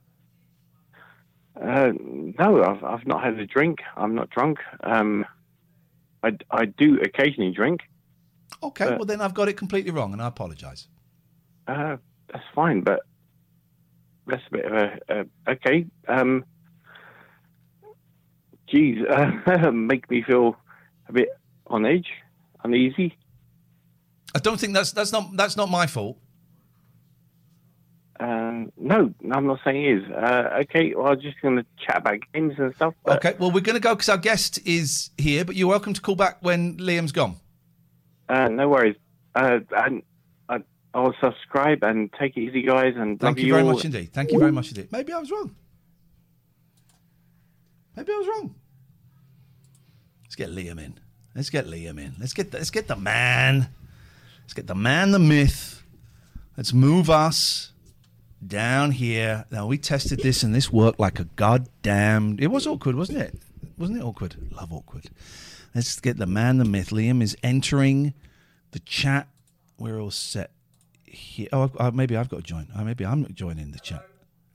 [1.56, 3.80] Uh, no, I've I've not had a drink.
[3.96, 4.60] I'm not drunk.
[4.84, 5.26] Um.
[6.22, 7.82] I I do occasionally drink.
[8.62, 10.88] Okay, Uh, well then I've got it completely wrong, and I apologise.
[11.68, 11.96] Uh,
[12.32, 13.02] that's fine, but
[14.28, 15.86] that's a bit of a, a okay.
[16.08, 16.46] Um.
[18.68, 20.58] Geez, uh, make me feel
[21.08, 21.30] a bit
[21.68, 22.08] on edge,
[22.64, 23.16] uneasy.
[24.36, 26.18] I don't think that's that's not that's not my fault.
[28.20, 30.12] Um, no, I'm not saying it is.
[30.12, 32.94] Uh, okay, well, I'm just going to chat about games and stuff.
[33.04, 35.94] But, Okay, well we're going to go because our guest is here, but you're welcome
[35.94, 37.36] to call back when Liam's gone.
[38.30, 38.96] Uh, no worries.
[39.36, 40.02] Uh, and
[40.96, 42.94] I'll subscribe and take it easy, guys.
[42.96, 43.74] And Thank you very all.
[43.74, 44.14] much indeed.
[44.14, 44.88] Thank you very much indeed.
[44.94, 45.54] Maybe I was wrong.
[47.98, 48.56] Maybe I was wrong.
[50.24, 50.98] Let's get Liam in.
[51.36, 52.16] Let's get Liam in.
[52.18, 53.68] Let's get the, let's get the man.
[54.44, 55.84] Let's get the man, the myth.
[56.56, 57.74] Let's move us
[58.46, 59.44] down here.
[59.52, 62.38] Now we tested this and this worked like a goddamn.
[62.40, 63.38] It was awkward, wasn't it?
[63.78, 64.38] Wasn't it awkward?
[64.54, 65.10] Love awkward.
[65.74, 66.92] Let's get the man, the myth.
[66.92, 68.14] Liam is entering
[68.72, 69.28] the chat.
[69.78, 70.52] We're all set
[71.06, 71.48] here.
[71.54, 72.68] Oh, uh, maybe I've got to join.
[72.76, 74.06] Uh, maybe I'm joining the chat.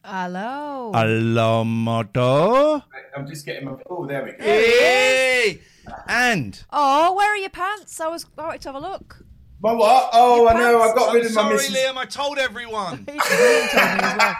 [0.05, 0.93] Hello.
[0.95, 2.83] Hello, Moto.
[3.17, 3.75] I'm just getting my.
[3.89, 4.39] Oh, there we go.
[4.43, 5.61] Hey!
[6.09, 8.01] And Oh, where are your pants?
[8.01, 9.25] I was I wanted to have a look.
[9.63, 10.11] My what?
[10.13, 10.81] Oh, Your I know.
[10.81, 10.99] I pants.
[10.99, 11.77] got rid of my sorry, missus.
[11.77, 11.97] Liam.
[11.97, 12.99] I told everyone.
[13.07, 14.35] Liam told me as well.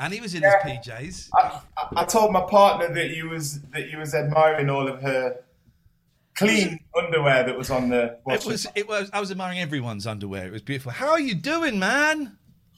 [0.00, 1.28] And he was in his PJs.
[1.34, 5.00] I, I, I told my partner that you was that you was admiring all of
[5.02, 5.40] her
[6.34, 8.18] clean underwear that was on the.
[8.28, 8.66] It was.
[8.74, 9.10] It was.
[9.12, 10.46] I was admiring everyone's underwear.
[10.46, 10.92] It was beautiful.
[10.92, 12.36] How are you doing, man?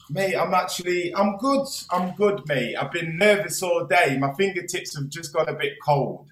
[0.09, 1.67] Mate, I'm actually, I'm good.
[1.91, 2.75] I'm good, mate.
[2.77, 4.17] I've been nervous all day.
[4.17, 6.29] My fingertips have just got a bit cold.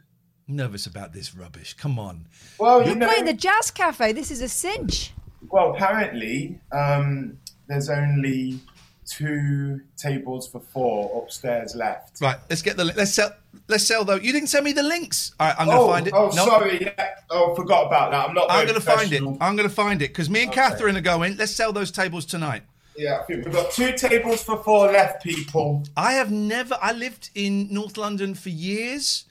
[0.48, 1.74] Nervous about this rubbish.
[1.74, 2.28] Come on.
[2.58, 4.14] Well, You're you know, playing the jazz cafe.
[4.14, 5.12] This is a cinch.
[5.50, 8.60] well, apparently, um, there's only
[9.06, 12.22] two tables for four upstairs left.
[12.22, 12.38] Right.
[12.50, 12.86] Let's get the.
[12.86, 13.34] Let's sell.
[13.68, 14.16] Let's sell though.
[14.16, 15.34] You didn't send me the links.
[15.40, 15.56] All right.
[15.60, 16.14] I'm gonna oh, find it.
[16.16, 16.46] Oh, No.
[16.46, 16.82] sorry.
[16.82, 17.16] Yeah.
[17.30, 18.30] Oh, forgot about that.
[18.30, 18.48] I'm not.
[18.50, 19.22] I'm gonna find it.
[19.42, 20.62] I'm gonna find it because me and Okay.
[20.62, 21.38] Catherine are going.
[21.38, 22.64] Let's sell those tables tonight.
[22.98, 25.84] Yeah, I think we've got two tables for four left, people.
[25.98, 26.78] I have never.
[26.82, 29.26] I lived in North London for years.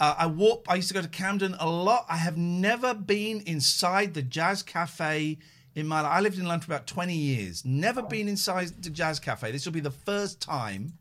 [0.00, 0.64] Uh, I walk.
[0.68, 2.06] I used to go to Camden a lot.
[2.08, 5.38] I have never been inside the Jazz Cafe
[5.76, 6.12] in my life.
[6.12, 7.64] I lived in London for about twenty years.
[7.64, 9.52] Never been inside the Jazz Cafe.
[9.52, 10.94] This will be the first time.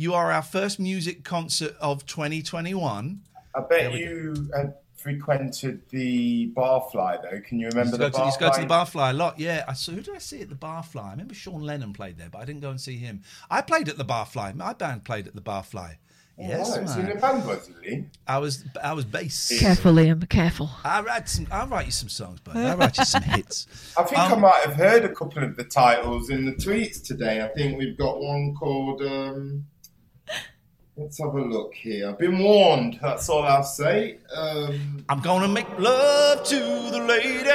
[0.00, 3.20] You are our first music concert of 2021.
[3.54, 7.38] I bet you uh, frequented the Barfly though.
[7.46, 8.24] Can you remember Used to, go the to, Barfly?
[8.24, 9.38] used to go to the Barfly a lot.
[9.38, 9.92] Yeah, I saw.
[9.92, 11.04] Who did I see at the Barfly?
[11.04, 13.20] I remember Sean Lennon played there, but I didn't go and see him.
[13.50, 14.54] I played at the Barfly.
[14.54, 15.96] My band played at the Barfly.
[16.38, 16.88] Yes, Oh, right.
[16.88, 18.04] So in a band was he?
[18.26, 19.52] I was I was bass.
[19.60, 20.26] Careful, Liam.
[20.30, 20.70] Careful.
[20.82, 21.46] I write some.
[21.50, 23.66] I'll write you some songs, but I'll write you some hits.
[23.98, 27.02] I think I Um, might have heard a couple of the titles in the tweets
[27.06, 27.42] today.
[27.44, 29.02] I think we've got one called.
[29.02, 29.66] Um,
[31.00, 32.10] let's have a look here.
[32.10, 32.98] I've been warned.
[33.00, 34.18] That's all I'll say.
[34.36, 37.50] Um, I'm gonna make love to the ladies.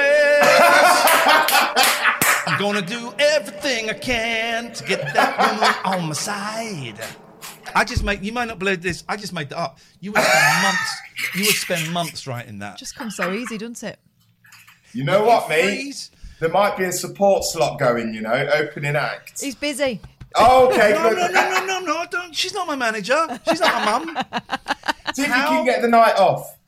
[2.48, 6.98] I'm gonna do everything I can to get that woman on my side.
[7.74, 8.22] I just make.
[8.22, 9.04] You might not believe this.
[9.08, 9.78] I just made that up.
[10.00, 10.92] You would spend months.
[11.34, 12.78] You would spend months writing that.
[12.78, 13.98] Just comes so easy, doesn't it?
[14.92, 16.10] you know what, mate?
[16.40, 18.12] There might be a support slot going.
[18.12, 19.40] You know, opening act.
[19.40, 20.00] He's busy.
[20.34, 22.04] Oh, okay, No, no, no, no, no, no!
[22.10, 22.34] Don't.
[22.34, 23.26] She's not my manager.
[23.48, 24.24] She's not my mum.
[25.14, 26.58] See if you can get the night off.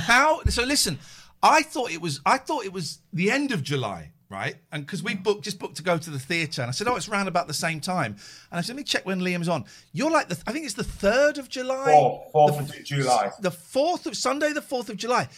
[0.00, 0.40] How?
[0.48, 0.98] So listen,
[1.42, 2.20] I thought it was.
[2.24, 4.56] I thought it was the end of July, right?
[4.72, 6.96] And because we booked, just booked to go to the theatre, and I said, "Oh,
[6.96, 8.12] it's round about the same time."
[8.50, 10.42] And I said, "Let me check when Liam's on." You're like the.
[10.46, 11.92] I think it's the third of July.
[11.92, 13.30] Fourth, fourth The- of July.
[13.40, 15.28] The fourth of Sunday, the fourth of July.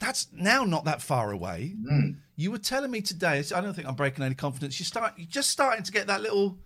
[0.00, 1.74] That's now not that far away.
[1.80, 2.06] Mm.
[2.08, 3.42] You You were telling me today.
[3.54, 4.78] I don't think I'm breaking any confidence.
[4.80, 5.12] You start.
[5.16, 6.58] You're just starting to get that little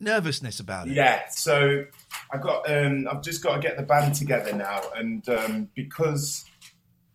[0.00, 0.94] nervousness about it.
[0.94, 1.84] Yeah, so
[2.32, 6.44] I got um, I've just got to get the band together now, and um, because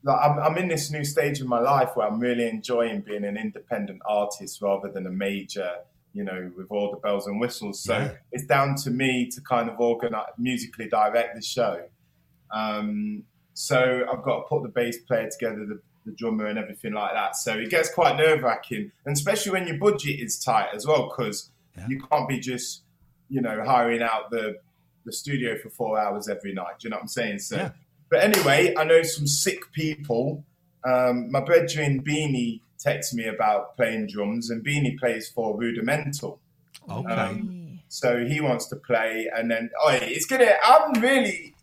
[0.04, 3.26] like, I'm, I'm in this new stage of my life where I'm really enjoying being
[3.26, 5.72] an independent artist rather than a major,
[6.14, 7.84] you know, with all the bells and whistles.
[7.84, 8.12] So Yeah.
[8.32, 11.84] it's down to me to kind of organize, musically direct the show.
[12.52, 16.94] Um, so I've got to put the bass player together, the, the drummer, and everything
[16.94, 17.36] like that.
[17.36, 21.10] So it gets quite nerve wracking, and especially when your budget is tight as well,
[21.10, 21.52] because
[21.88, 22.84] you can't be just,
[23.30, 24.60] you know, hiring out the
[25.06, 26.80] the studio for four hours every night.
[26.80, 27.40] Do you know what I'm saying?
[27.40, 27.72] So, Yeah.
[28.12, 30.44] but anyway, I know some sick people.
[30.86, 36.40] Um, my brethren Beanie texted me about playing drums, and Beanie plays for Rudimental.
[36.90, 37.12] Okay.
[37.12, 40.52] Um, so he wants to play, and then oh, it's gonna.
[40.64, 41.56] I'm really.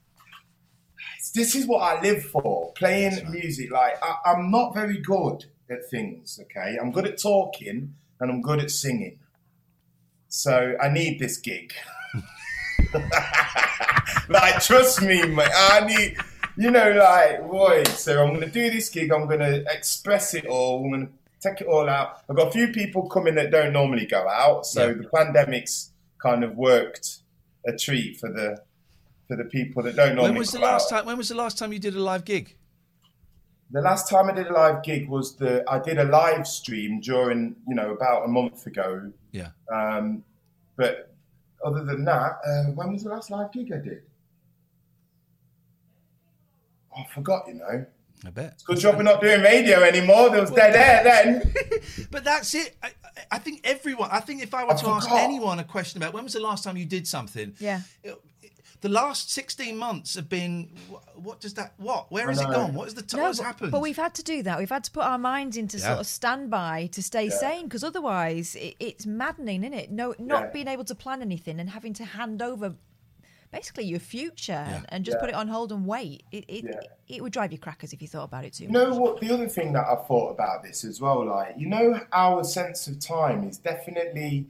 [1.34, 3.70] This is what I live for: playing music.
[3.70, 6.38] Like I, I'm not very good at things.
[6.42, 9.18] Okay, I'm good at talking, and I'm good at singing.
[10.36, 11.72] So I need this gig.
[14.28, 15.48] like, trust me, mate.
[15.54, 16.16] I need,
[16.58, 17.84] you know, like, boy.
[17.84, 19.10] So I'm gonna do this gig.
[19.12, 20.84] I'm gonna express it all.
[20.84, 21.08] I'm gonna
[21.40, 22.20] take it all out.
[22.28, 24.66] I've got a few people coming that don't normally go out.
[24.66, 24.92] So Yeah.
[24.94, 27.20] the pandemic's kind of worked
[27.66, 28.60] a treat for the
[29.28, 30.32] for the people that don't normally.
[30.32, 30.98] When was the go last out.
[30.98, 31.06] time?
[31.06, 32.54] When was the last time you did a live gig?
[33.70, 37.00] The last time I did a live gig was the I did a live stream
[37.00, 39.10] during you know about a month ago.
[39.32, 39.48] Yeah.
[39.72, 40.22] Um,
[40.76, 41.14] but
[41.64, 44.02] other than that, uh, when was the last live gig I did?
[46.96, 47.44] Oh, I forgot.
[47.48, 47.86] You know,
[48.24, 48.52] I bet.
[48.54, 50.30] it's a good job we're not doing radio anymore.
[50.30, 51.52] There was dead air then.
[52.10, 52.76] But that's it.
[52.82, 52.92] I, I-
[53.30, 54.10] I think everyone.
[54.12, 56.40] I think if I were I to ask anyone a question about when was the
[56.40, 57.80] last time you did something, Yeah.
[58.80, 60.70] The last sixteen months have been.
[61.14, 61.74] What does that?
[61.78, 62.10] What?
[62.12, 62.52] Where has it know.
[62.52, 62.74] gone?
[62.74, 63.02] What is the?
[63.02, 63.72] T- No, what's but, happened?
[63.72, 64.58] but we've had to do that.
[64.58, 65.84] We've had to put our minds into Yeah.
[65.88, 69.90] sort of standby to stay sane because otherwise it, it's maddening, isn't it?
[69.90, 70.50] No, not Yeah.
[70.50, 72.74] being able to plan anything and having to hand over
[73.52, 75.20] basically your future and, and just Yeah.
[75.20, 76.24] put it on hold and wait.
[76.32, 76.80] It it, Yeah.
[77.16, 78.88] it would drive you crackers if you thought about it too You much.
[78.90, 79.20] know what?
[79.20, 82.86] The other thing that I thought about this as well, like you know, our sense
[82.88, 84.46] of time is definitely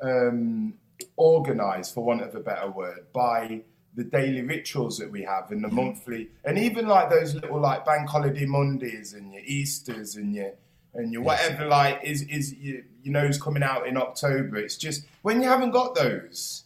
[0.00, 0.74] um,
[1.16, 3.62] organized, for want of a better word, by
[3.98, 7.84] the daily rituals that we have and the monthly, and even like those little like
[7.84, 10.52] bank holiday Mondays and your Easter's and your
[10.94, 14.56] and your whatever like is is you, you know is coming out in October.
[14.56, 16.64] It's just when you haven't got those.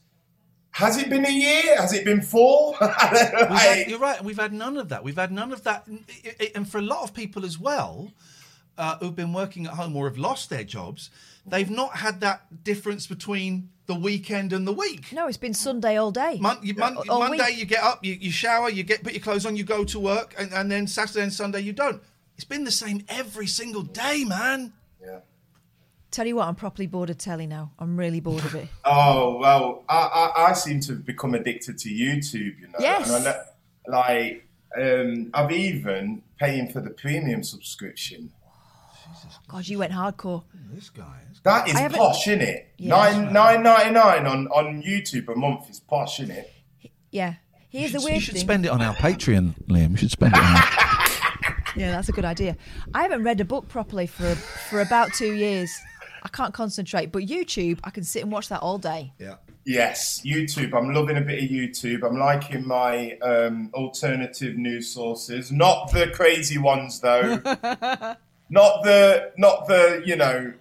[0.72, 1.76] Has it been a year?
[1.78, 2.74] Has it been four?
[2.80, 4.22] We've had- you're right.
[4.24, 5.04] We've had none of that.
[5.04, 6.04] We've had none of that, and-
[6.54, 8.10] and for a lot of people as well,
[8.78, 11.10] uh, who've been working at home or have lost their jobs,
[11.46, 15.12] they've not had that difference between the weekend and the week.
[15.12, 16.38] No, it's been Sunday all day.
[16.40, 17.58] Mon- you, Mon- All Monday week.
[17.58, 19.98] you get up, you, you shower, you get put your clothes on, you go to
[19.98, 22.00] work, and, and then Saturday and Sunday you don't.
[22.36, 24.72] It's been the same every single day, man.
[25.04, 25.18] yeah.
[26.12, 27.72] Tell you what, I'm properly bored of telly now.
[27.78, 28.68] I'm really bored of it.
[28.84, 29.96] Oh well, I,
[30.36, 32.60] I, I seem to have become addicted to YouTube.
[32.60, 33.08] You know, Yes.
[33.10, 33.42] And I know,
[33.88, 34.46] like
[34.78, 38.30] um, I've even paying for the premium subscription.
[39.48, 40.44] God, you went hardcore.
[40.72, 41.20] This guy.
[41.44, 42.68] That is posh, isn't it?
[42.78, 42.90] Yeah.
[42.90, 46.52] Nine nine ninety nine on on YouTube a month is posh, isn't it?
[47.10, 47.34] Yeah.
[47.68, 48.40] Here's you the should, weird you should thing.
[48.42, 49.90] spend it on our Patreon, Liam.
[49.92, 50.62] You should spend it on our.
[51.74, 52.58] Yeah, that's a good idea.
[52.92, 55.74] I haven't read a book properly for for about two years.
[56.22, 59.12] I can't concentrate, but YouTube, I can sit and watch that all day.
[59.18, 59.36] yeah.
[59.64, 60.74] Yes, YouTube.
[60.76, 62.02] I'm loving a bit of YouTube.
[62.06, 67.36] I'm liking my um, alternative news sources, not the crazy ones though.
[68.50, 70.52] not the not the you know.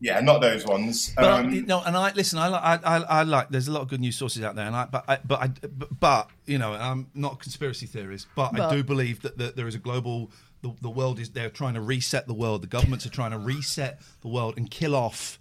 [0.00, 1.12] Yeah, not those ones.
[1.14, 2.38] But I, Um, you know, and I listen.
[2.38, 3.50] I, li- I, I, I like.
[3.50, 5.48] There's a lot of good news sources out there, and I, but, I, but, I,
[5.48, 9.36] but, but, you know, I'm not a conspiracy theorist, but, But- I do believe that,
[9.38, 10.30] that there is a global.
[10.62, 11.30] The, the world is.
[11.30, 12.62] They're trying to reset the world.
[12.62, 15.38] The governments are trying to reset the world and kill off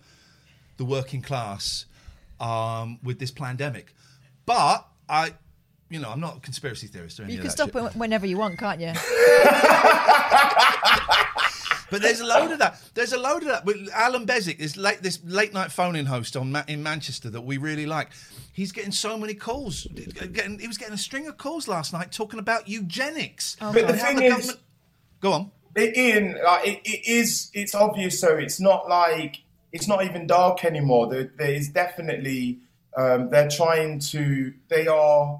[0.77, 1.85] the working class
[2.39, 3.93] um, with this pandemic.
[4.45, 5.33] But I,
[5.89, 7.83] you know, I'm not a conspiracy theorist or any You of can that stop shit.
[7.95, 8.93] it whenever you want, can't you?
[11.91, 12.79] But there's a load of that.
[12.93, 13.65] There's a load of that.
[13.65, 17.41] With Alan Beswick, this late this late night phone-in host on Ma- in Manchester that
[17.41, 18.09] we really like.
[18.53, 19.85] He's getting so many calls.
[20.33, 23.55] Getting, he was getting a string of calls last night talking about eugenics.
[23.61, 24.57] Oh, But the thing is-
[25.21, 25.51] go on.
[25.75, 27.51] It, Ian, like it, it is.
[27.53, 28.19] It's obvious.
[28.19, 31.07] So it's not like it's not even dark anymore.
[31.07, 32.59] There, there is definitely.
[32.97, 34.51] Um, they're trying to.
[34.67, 35.39] They are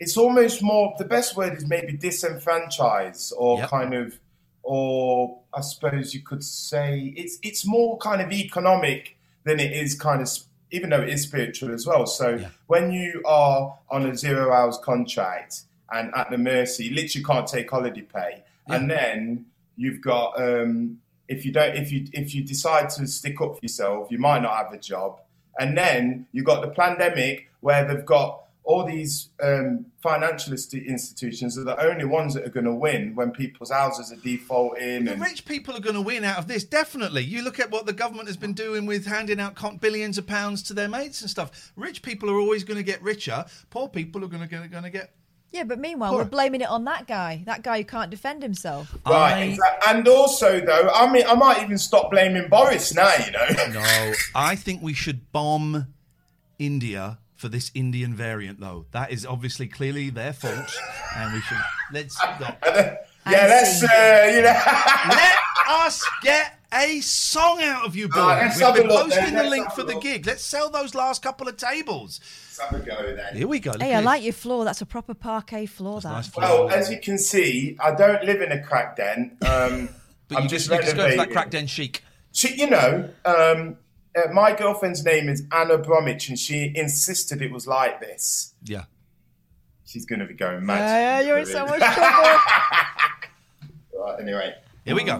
[0.00, 0.94] it's almost more.
[0.98, 3.68] The best word is maybe disenfranchise or Yep.
[3.70, 4.18] kind of,
[4.66, 9.94] or I suppose you could say it's it's more kind of economic than it is
[9.94, 10.28] kind of.
[10.72, 12.06] Even though it is spiritual as well.
[12.06, 15.62] So when you are on a zero hours contract
[15.92, 19.46] and at the mercy, literally can't take holiday pay, and then
[19.76, 20.98] you've got um,
[21.28, 24.42] if you don't if you if you decide to stick up for yourself, you might
[24.42, 25.20] not have a job,
[25.60, 31.62] and then you've got the pandemic where they've got all these um, financial institutions are
[31.62, 35.20] the only ones that are going to win when people's houses are defaulting The and
[35.20, 37.22] rich people are going to win out of this, definitely.
[37.22, 40.26] You look at what the government has been doing with handing out con- billions of
[40.26, 41.72] pounds to their mates and stuff.
[41.76, 43.44] Rich people are always going to get richer.
[43.70, 45.12] Poor people are going to going to get.
[45.52, 48.42] Yeah, but meanwhile, Poor- we're blaming it on that guy, that guy who can't defend
[48.42, 48.92] himself.
[49.06, 53.14] Right, exa- and also though, I mean, I might even stop blaming Boris now.
[53.24, 55.86] You know, No, I think we should bomb
[56.58, 58.86] India for this Indian variant, though.
[58.92, 60.74] That is obviously clearly their fault,
[61.16, 61.58] and we should
[61.92, 62.58] let's not.
[62.64, 64.60] yeah, let's uh, you know.
[65.16, 65.34] Let
[65.86, 68.18] us get a song out of you, boys.
[68.18, 70.26] All right, let's We've been posting then, the let's link for the gig.
[70.26, 72.20] Let's sell those last couple of tables.
[72.58, 73.36] Let's have a go then.
[73.36, 73.72] Here we go.
[73.78, 74.64] Hey, I like your floor.
[74.64, 76.00] That's a proper parquet floor.
[76.00, 76.30] That.
[76.36, 79.36] Well, as you can see, I don't live in a crack den.
[79.46, 79.88] Um,
[80.28, 81.32] But I'm you just just, you just go to that renovating.
[81.32, 82.02] crack den chic.
[82.32, 83.76] She, you know, um,
[84.16, 88.54] uh, my girlfriend's name is Anna Bromwich, and she insisted it was like this.
[88.62, 88.84] Yeah.
[89.84, 90.78] She's going to be going mad.
[90.78, 92.40] Yeah, yeah, you're in so much trouble.
[93.94, 94.54] right, anyway.
[94.84, 95.18] Here we go.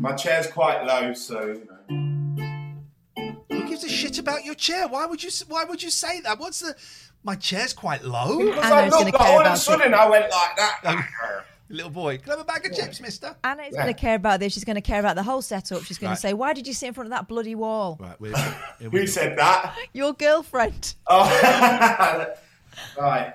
[0.00, 3.36] My chair's quite low, so you know.
[3.50, 4.88] Who gives a shit about your chair?
[4.88, 5.30] Why would you?
[5.48, 6.38] Why would you say that?
[6.38, 6.74] What's the?
[7.22, 8.38] My chair's quite low.
[8.38, 11.04] Because I looked, like, all of a sudden I went like that.
[11.72, 13.36] Little boy, can I have a bag of chips, Mister?
[13.44, 13.84] Anna is Yeah.
[13.84, 14.52] going to care about this.
[14.52, 15.84] She's going to care about the whole setup.
[15.84, 16.16] She's going Right.
[16.16, 18.32] to say, "Why did you sit in front of that bloody wall?" Right, we're,
[18.90, 19.76] Who said that?
[19.92, 20.94] Your girlfriend.
[21.06, 21.26] Oh,
[22.98, 23.34] right.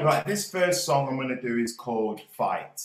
[0.00, 2.80] Right, this first song I'm going to do is called Fight.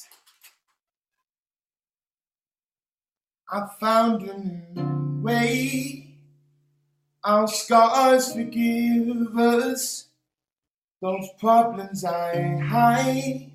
[3.52, 6.16] I found a new way.
[7.24, 10.07] Our scars forgive us.
[11.02, 13.52] Those problems I hide,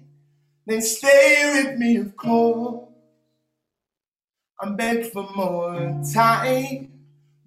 [0.67, 2.89] they stay with me, of course.
[4.61, 6.93] I'm begged for more time,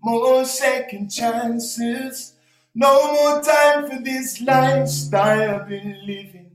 [0.03, 2.33] more second chances.
[2.73, 6.51] No more time for this lifestyle I've been living.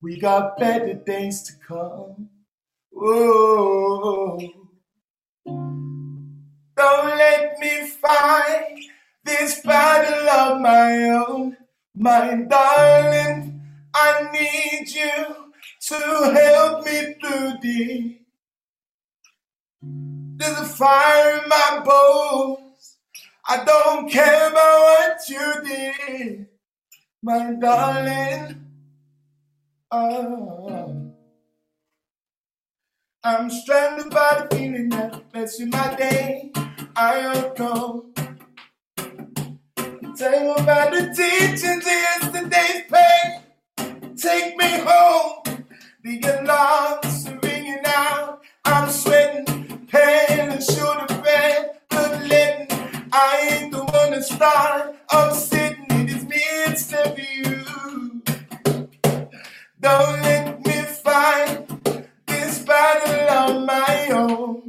[0.00, 2.30] We got better days to come.
[2.96, 4.38] Oh,
[6.76, 8.78] don't let me fight
[9.24, 11.56] this battle of my own,
[11.94, 13.60] my darling.
[13.94, 15.52] I need you
[15.88, 18.12] to help me through this.
[20.36, 22.98] There's a fire in my bones.
[23.48, 26.46] I don't care about what you did,
[27.22, 28.66] my darling.
[29.90, 31.12] Oh.
[33.24, 36.50] I'm stranded by the feeling that mess with my day.
[36.96, 37.54] I am
[40.22, 43.42] Tangled by the teachings yesterday's pain.
[44.16, 45.66] Take me home.
[46.04, 48.40] The alarms ringing out.
[48.64, 53.08] I'm sweating, pale and should have been good letting.
[53.12, 54.94] I ain't the one to start.
[55.10, 58.22] I'm sitting in this midst of you.
[59.80, 61.66] Don't let me fight
[62.28, 64.62] this battle on my own,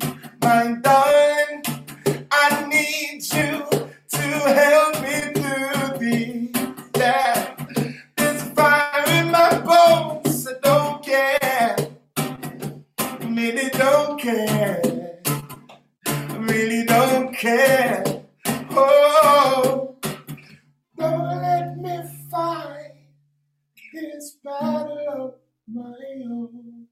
[24.43, 25.33] battle of
[25.67, 25.81] my
[26.25, 26.87] own.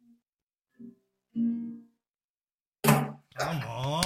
[3.37, 4.05] Come on.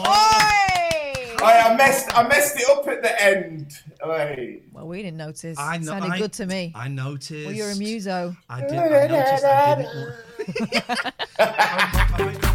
[1.41, 2.17] Oi, I messed.
[2.17, 3.71] I messed it up at the end.
[4.05, 4.61] Oi.
[4.71, 5.59] Well, we didn't notice.
[5.59, 6.71] I know- Sounded I- good to me.
[6.75, 7.45] I noticed.
[7.45, 8.35] Well, you're a muso.
[8.49, 8.73] I did.
[8.73, 9.45] I noticed.
[9.45, 9.75] I
[11.37, 12.45] didn't.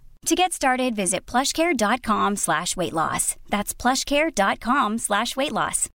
[0.27, 3.35] To get started, visit plushcare.com slash weight loss.
[3.49, 5.89] That's plushcare.com slash weight loss.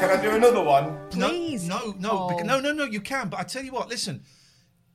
[0.00, 0.96] Can I do another one?
[1.10, 1.68] Please.
[1.68, 2.28] No, no, Oh.
[2.30, 2.84] beca- no, no, no.
[2.84, 3.88] You can, but I tell you what.
[3.88, 4.22] Listen,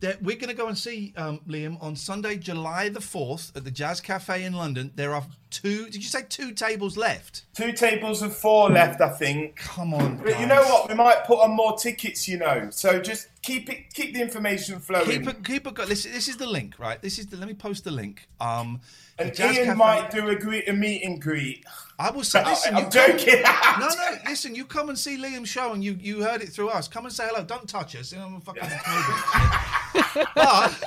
[0.02, 3.64] that we're going to go and see um, Liam on Sunday, July the fourth, at
[3.64, 4.92] the Jazz Cafe in London.
[4.96, 5.86] There are two.
[5.86, 7.46] Did you say two tables left?
[7.56, 9.56] Two tables of four left, I think.
[9.58, 10.90] Come on, But you know what?
[10.90, 12.70] We might put on more tickets, you know.
[12.72, 15.06] So just keep it, keep the information flowing.
[15.06, 15.74] Keep it, keep it.
[15.74, 17.02] go- Listen, this is the link, right?
[17.02, 17.38] This is the.
[17.38, 18.28] Let me post the link.
[18.42, 18.82] Um,
[19.20, 21.64] and Ian Cafe- might do a, greet, a meet and greet.
[22.00, 23.44] I will say, listen, I'm you joking.
[23.46, 24.56] Come, no, no, listen.
[24.56, 26.88] You come and see Liam's show, and you you heard it through us.
[26.88, 27.44] Come and say hello.
[27.46, 28.12] Don't touch us.
[28.12, 30.26] You know, I'm fucking COVID.
[30.36, 30.84] but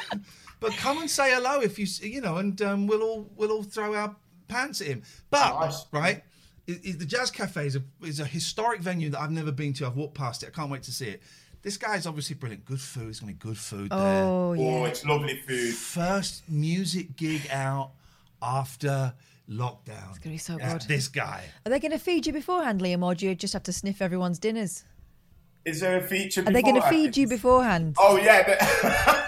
[0.61, 3.63] but come and say hello if you you know, and um, we'll all we'll all
[3.63, 4.15] throw our
[4.49, 5.03] pants at him.
[5.31, 6.23] But right.
[6.69, 9.73] i- i- the Jazz Cafe is a, is a historic venue that I've never been
[9.75, 9.87] to.
[9.87, 10.47] I've walked past it.
[10.47, 11.23] I can't wait to see it.
[11.63, 12.65] This guy's obviously brilliant.
[12.65, 13.09] Good food.
[13.09, 14.25] It's going to be good food there.
[14.25, 14.65] Oh, yeah.
[14.65, 15.75] Oh, it's lovely food.
[15.75, 17.91] First music gig out
[18.41, 19.13] after
[19.51, 20.11] lockdown.
[20.11, 20.83] It's gonna be so Yeah, good.
[20.83, 21.45] This guy.
[21.67, 24.01] Are they going to feed you beforehand, Liam, or do you just have to sniff
[24.01, 24.85] everyone's dinners?
[25.65, 26.43] Is there a feature?
[26.47, 27.97] Are they going to feed you beforehand?
[27.99, 29.25] Oh yeah.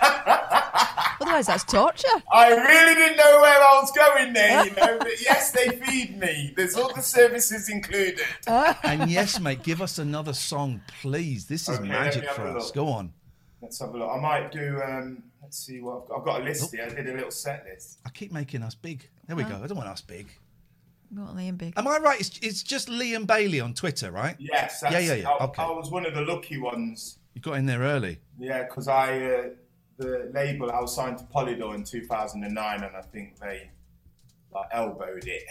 [1.31, 2.23] but- Otherwise, that's torture.
[2.33, 4.99] I really didn't know where I was going there, you know.
[4.99, 6.53] But yes, they feed me.
[6.57, 8.21] There's all the services included.
[8.47, 11.47] and yes, mate, give us another song, please.
[11.47, 12.71] This is Okay, magic for us.
[12.71, 13.13] Go on.
[13.63, 14.11] Let's have a look.
[14.11, 14.81] I might do.
[14.83, 16.19] Um, let's see what I've got.
[16.19, 16.85] I've got a list here.
[16.91, 17.99] I did a little set list.
[18.07, 19.07] I keep making us big.
[19.27, 19.51] There we Huh?
[19.59, 19.65] go.
[19.65, 20.27] I don't want us big.
[21.13, 21.75] You want Liam Big?
[21.77, 22.21] Am I right?
[22.21, 24.37] It's, it's just Liam Bailey on Twitter, right?
[24.39, 24.81] Yes.
[24.83, 25.29] Yeah, yeah, yeah.
[25.29, 25.63] I, Okay.
[25.63, 27.19] I was one of the lucky ones.
[27.35, 28.19] You got in there early.
[28.39, 29.43] Yeah, because I uh,
[30.01, 33.71] the label I was signed to Polydor in 2009, and I think they
[34.53, 35.43] like elbowed it.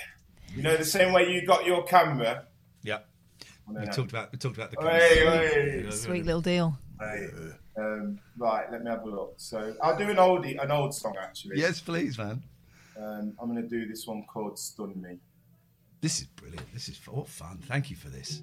[0.56, 2.45] You know, the same way you got your camera.
[2.82, 3.00] Yeah.
[3.68, 3.86] We know.
[3.86, 5.91] talked about we talked about the Hey, hey.
[5.91, 6.76] Sweet little deal.
[7.00, 7.28] Hey,
[7.78, 9.36] um, right, let me have a look.
[9.38, 11.60] So I'll do an oldie, an old song actually.
[11.60, 12.41] Yes, please, man.
[12.97, 15.20] Um, I'm going to do this one called "Stun Me."
[16.02, 16.74] This is brilliant.
[16.74, 17.60] This is what fun.
[17.68, 18.41] Thank you for this.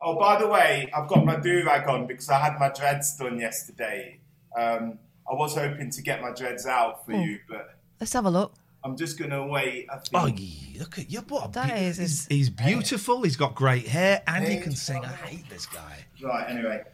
[0.00, 3.16] Oh, by the way, I've got my do rag on because I had my dreads
[3.16, 4.20] done yesterday.
[4.56, 4.98] Um,
[5.30, 7.20] I was hoping to get my dreads out for Oh.
[7.20, 8.54] you, but Let's have a look.
[8.84, 9.88] I'm just going to wait.
[9.90, 9.98] I.
[10.14, 10.26] Oh,
[10.78, 11.18] look at you.
[11.22, 13.22] What a That be- is- he's, he's beautiful.
[13.22, 15.04] He's got great hair and he can sing.
[15.04, 16.04] I hate this guy.
[16.22, 16.84] Right, anyway.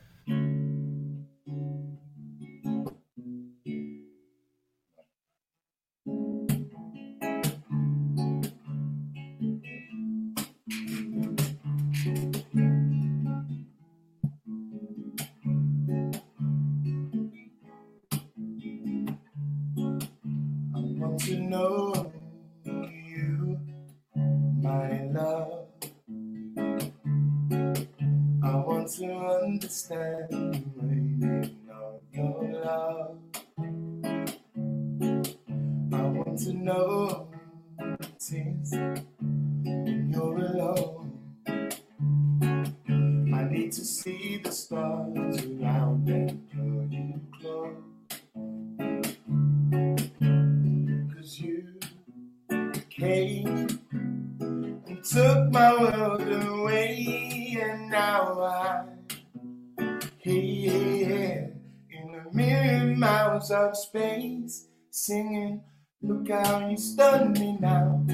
[63.44, 65.60] Miles of space, singing.
[66.02, 68.04] Look how you stun me now.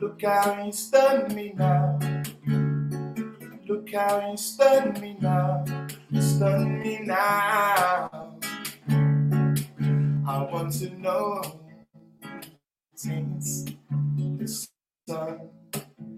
[0.00, 1.98] Look how you stun me now.
[3.68, 5.64] Look how you stun me now.
[6.20, 8.38] Stun me now.
[10.28, 11.42] I want to know
[12.94, 13.64] since
[14.16, 14.68] the
[15.08, 15.50] sun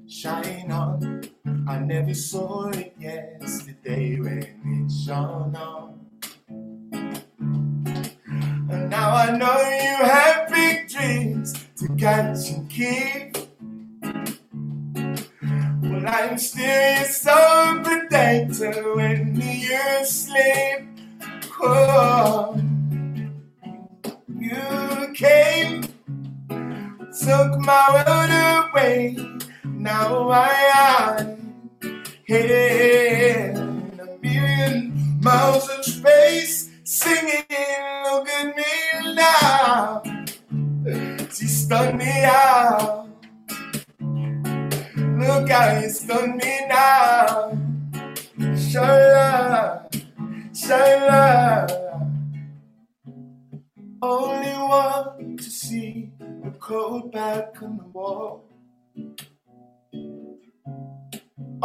[0.07, 1.23] shine on.
[1.69, 2.95] I never saw it
[9.39, 13.38] know you have big dreams to catch and keep.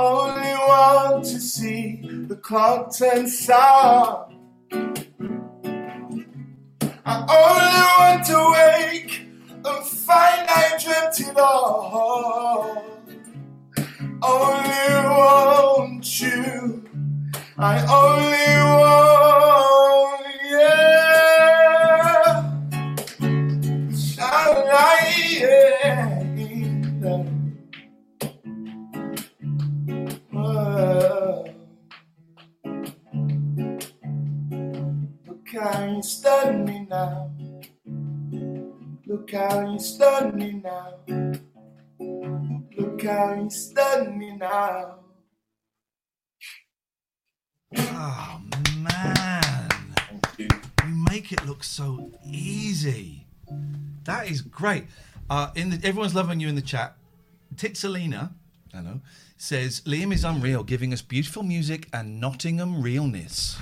[0.06, 4.30] Only want to see the clock turn sour.
[7.06, 9.14] I only want to wake
[9.64, 12.84] and find I dreamt it all.
[14.22, 16.84] Only want you.
[17.58, 19.23] I only want
[36.04, 37.32] you stun me now.
[39.06, 40.96] Look how you stun me now.
[42.78, 45.00] Look how you stun me now.
[47.78, 48.42] Oh
[48.80, 49.96] man,
[50.38, 50.50] you
[51.10, 53.26] make it look so easy.
[54.04, 54.88] That is great.
[55.30, 56.98] Uh, in the, everyone's loving you in the chat.
[57.56, 58.32] Titsalina,
[58.74, 59.00] I know,
[59.38, 63.58] says Liam is unreal, giving us beautiful music and Nottingham realness.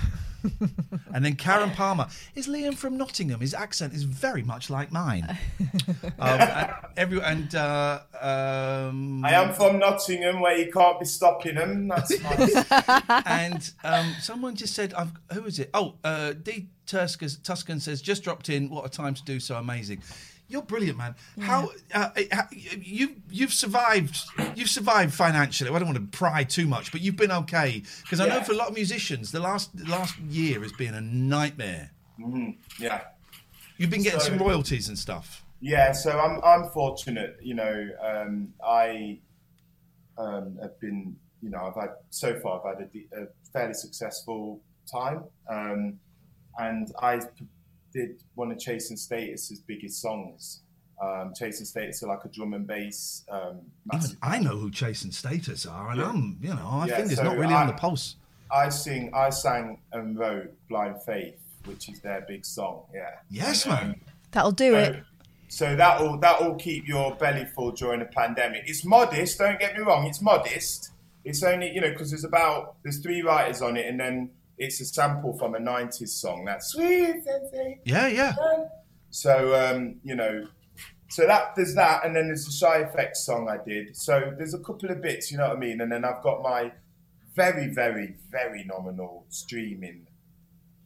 [1.14, 3.40] and then Karen Palmer is Liam from Nottingham.
[3.40, 5.38] His accent is very much like mine.
[6.18, 11.56] um, and every and uh, um, I am from Nottingham, where you can't be stopping
[11.56, 11.88] them.
[11.88, 12.72] That's nice.
[13.26, 18.02] and um, someone just said, I've, "Who is it?" Oh, uh, D Tuscan, Tuscan says,
[18.02, 18.68] "Just dropped in.
[18.68, 20.02] What a time to do so amazing."
[20.52, 21.14] You're brilliant, man.
[21.40, 24.18] How, uh, how you you've survived?
[24.54, 25.70] You've survived financially.
[25.70, 28.52] I don't want to pry too much, but you've been okay because I know for
[28.52, 31.90] a lot of musicians, the last the last year has been a nightmare.
[32.20, 33.00] Mhm, Yeah.
[33.78, 35.42] You've been getting So- some royalties and stuff.
[35.60, 37.38] Yeah, so I'm I'm fortunate.
[37.40, 39.20] You know, um, I
[40.18, 41.16] um, have been.
[41.40, 42.60] You know, I've had so far.
[42.60, 45.98] I've had a, a fairly successful time, um,
[46.58, 47.46] and I p-
[47.92, 50.60] did one of Chase and Status's biggest songs.
[51.00, 53.24] Um, Chasing Status are like a drum and bass.
[53.28, 53.60] Um,
[53.92, 57.08] Even I know who Chase and Status are, and I'm you know I Yeah, think
[57.08, 58.16] it's so not really on the pulse.
[58.52, 62.82] I sing, I sang and wrote "Blind Faith," which is their big song.
[62.94, 63.10] Yeah.
[63.30, 64.00] Yes, And, um, man.
[64.30, 65.02] That'll do it.
[65.48, 68.62] So that will that will keep your belly full during a pandemic.
[68.66, 69.38] It's modest.
[69.38, 70.06] Don't get me wrong.
[70.06, 70.92] It's modest.
[71.24, 74.80] It's only you know because there's about there's three writers on it, and then it's
[74.80, 76.44] a sample from a '90s song.
[76.44, 77.22] That's sweet.
[77.24, 77.80] sensei.
[77.84, 78.34] Yeah, yeah.
[79.10, 80.46] So um, you know,
[81.12, 83.94] so that there's that, and then there's the Shy FX song I did.
[83.94, 85.82] So there's a couple of bits, you know what I mean.
[85.82, 86.72] And then I've got my
[87.36, 90.06] very, very, very nominal streaming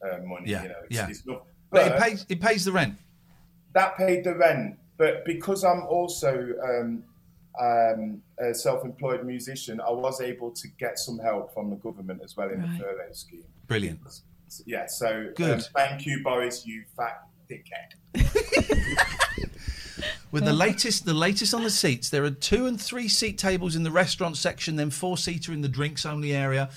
[0.05, 0.51] uh, money.
[0.51, 1.09] Yeah, you know, it's, yeah.
[1.09, 2.97] it's not, But it pays it pays the rent.
[3.75, 4.77] that paid the rent.
[4.99, 7.05] But because I'm also um,
[7.61, 12.37] um, a self-employed musician, I was able to get some help from the government as
[12.37, 12.79] well in Right.
[12.79, 13.45] the furlough scheme.
[13.67, 14.01] Brilliant.
[14.65, 15.59] Yeah, so Good.
[15.59, 17.95] Um, thank you, Boris, you fat dickhead.
[20.31, 22.11] with the latest, the latest on the seats.
[22.11, 25.63] There are two and three seat tables in the restaurant section, then four seater in
[25.63, 26.71] the drinks only area.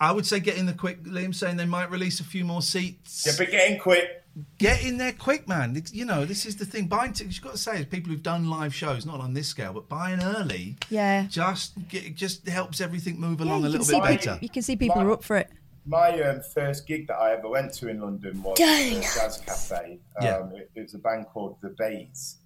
[0.00, 1.02] I would say get in the quick.
[1.04, 3.24] Liam saying they might release a few more seats.
[3.26, 4.19] Yeah, but getting quick.
[4.58, 5.76] Get in there quick, man.
[5.76, 6.86] It's- you know, this is the thing.
[6.86, 9.48] Buying tickets, you've got to say, as people who've done live shows, not on this
[9.48, 11.26] scale, but buying early, Yeah.
[11.28, 14.38] just get, just helps everything move along you a little bit people- better.
[14.42, 15.50] You can see people are up for it.
[15.86, 19.98] My um, first gig that I ever went to in London was a jazz cafe.
[20.18, 20.46] Um, Yeah.
[20.56, 22.36] it, it was a band called The Bays,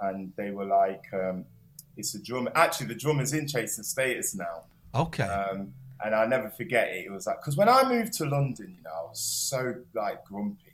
[0.00, 1.44] and they were like, um,
[1.96, 2.48] it's a drum.
[2.54, 4.64] Actually, the drummer's in Chase and Status now.
[4.94, 5.24] Okay.
[5.24, 5.72] Um,
[6.04, 7.06] and I never forget it.
[7.06, 10.24] It was like because when I moved to London, you know, I was so like
[10.24, 10.65] grumpy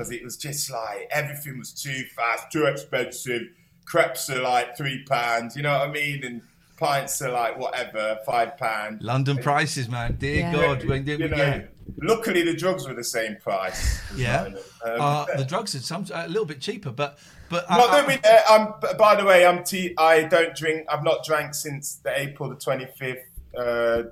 [0.00, 3.42] because it was just like everything was too fast, too expensive.
[3.84, 6.40] Crepes are like three pounds, you know what I mean, and
[6.78, 9.02] pints are like whatever, five pound.
[9.02, 10.16] London prices, man.
[10.18, 10.52] Dear Yeah.
[10.52, 11.74] God, when did You we know, get?
[12.02, 14.00] Luckily, the drugs were the same price.
[14.16, 14.48] Yeah.
[14.82, 17.18] Um, Uh, the drugs are some a little bit cheaper, but
[17.50, 20.86] but No, I- no, we- uh, I'm, by the way, I'm t- I don't drink.
[20.88, 23.18] I've not drank since the April the 25th,
[23.58, 24.04] uh,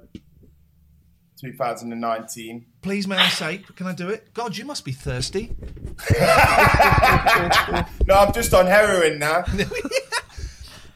[1.40, 2.66] 2019.
[2.82, 4.32] please, may I say, can I do it?
[4.34, 5.54] God, you must be thirsty.
[8.06, 9.44] no, I'm just on heroin now.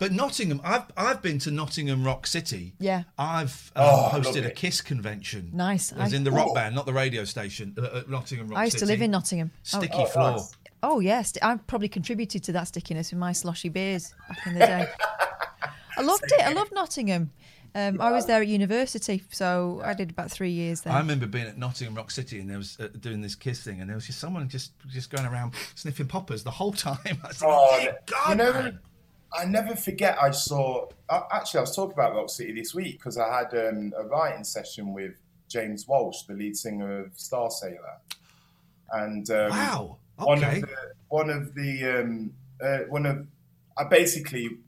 [0.03, 2.75] But Nottingham, I've I've been to Nottingham Rock City.
[2.81, 3.05] Yeah.
[3.17, 4.51] I've um, Oh, hosted a.
[4.51, 5.51] Kiss convention.
[5.55, 5.93] Nice.
[5.93, 6.55] As I- in the rock Oh.
[6.55, 7.77] band, not the radio station.
[7.79, 9.53] Uh, at Nottingham Rock I used to live in Nottingham.
[9.63, 10.41] Sticky oh, floor.
[10.83, 14.59] Oh yes, I've probably contributed to that stickiness with my sloshy beers back in the
[14.67, 14.87] day.
[15.97, 16.41] I loved it.
[16.41, 17.31] I loved Nottingham.
[17.75, 20.93] Um, I was there at university, so I did about three years there.
[20.93, 23.81] I remember being at Nottingham Rock City and there was uh, doing this Kiss thing,
[23.81, 26.99] and there was just someone just just going around sniffing poppers the whole time.
[27.07, 28.79] I was like, Oh, "Dear God, you know, man."
[29.35, 30.19] I never forget.
[30.21, 30.89] I saw.
[31.09, 34.05] Uh, actually, I was talking about Rock City this week because I had um, a
[34.05, 35.15] writing session with
[35.49, 37.97] James Walsh, the lead singer of Starsailor,
[38.93, 40.67] and um, Wow, one of the
[41.09, 43.27] one of the um, uh, one of
[43.79, 44.59] I basically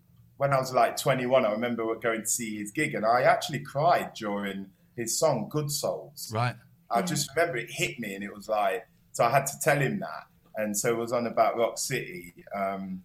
[0.45, 3.61] when I was like 21, I remember going to see his gig, and I actually
[3.61, 6.55] cried during his song "Good Souls." Right.
[6.91, 9.79] I just remember it hit me, and it was like, so I had to tell
[9.79, 10.27] him that.
[10.57, 12.35] And so it was on about Rock City.
[12.55, 13.03] Um,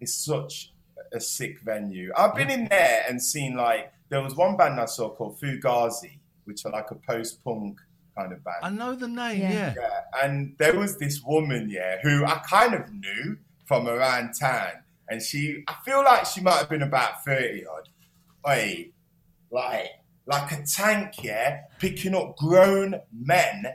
[0.00, 0.72] it's such
[1.12, 2.12] a sick venue.
[2.16, 6.18] I've been in there and seen like there was one band I saw called Fugazi,
[6.44, 7.78] which are like a post-punk
[8.16, 8.56] kind of band.
[8.62, 9.42] I know the name.
[9.42, 9.74] Yeah.
[9.76, 14.82] Yeah, and there was this woman, yeah, who I kind of knew from around town,
[15.10, 17.88] and she, I feel like she might have been about thirty odd.
[18.46, 18.94] Wait,
[19.50, 19.88] like,
[20.26, 23.66] like a tank, yeah, picking up grown men,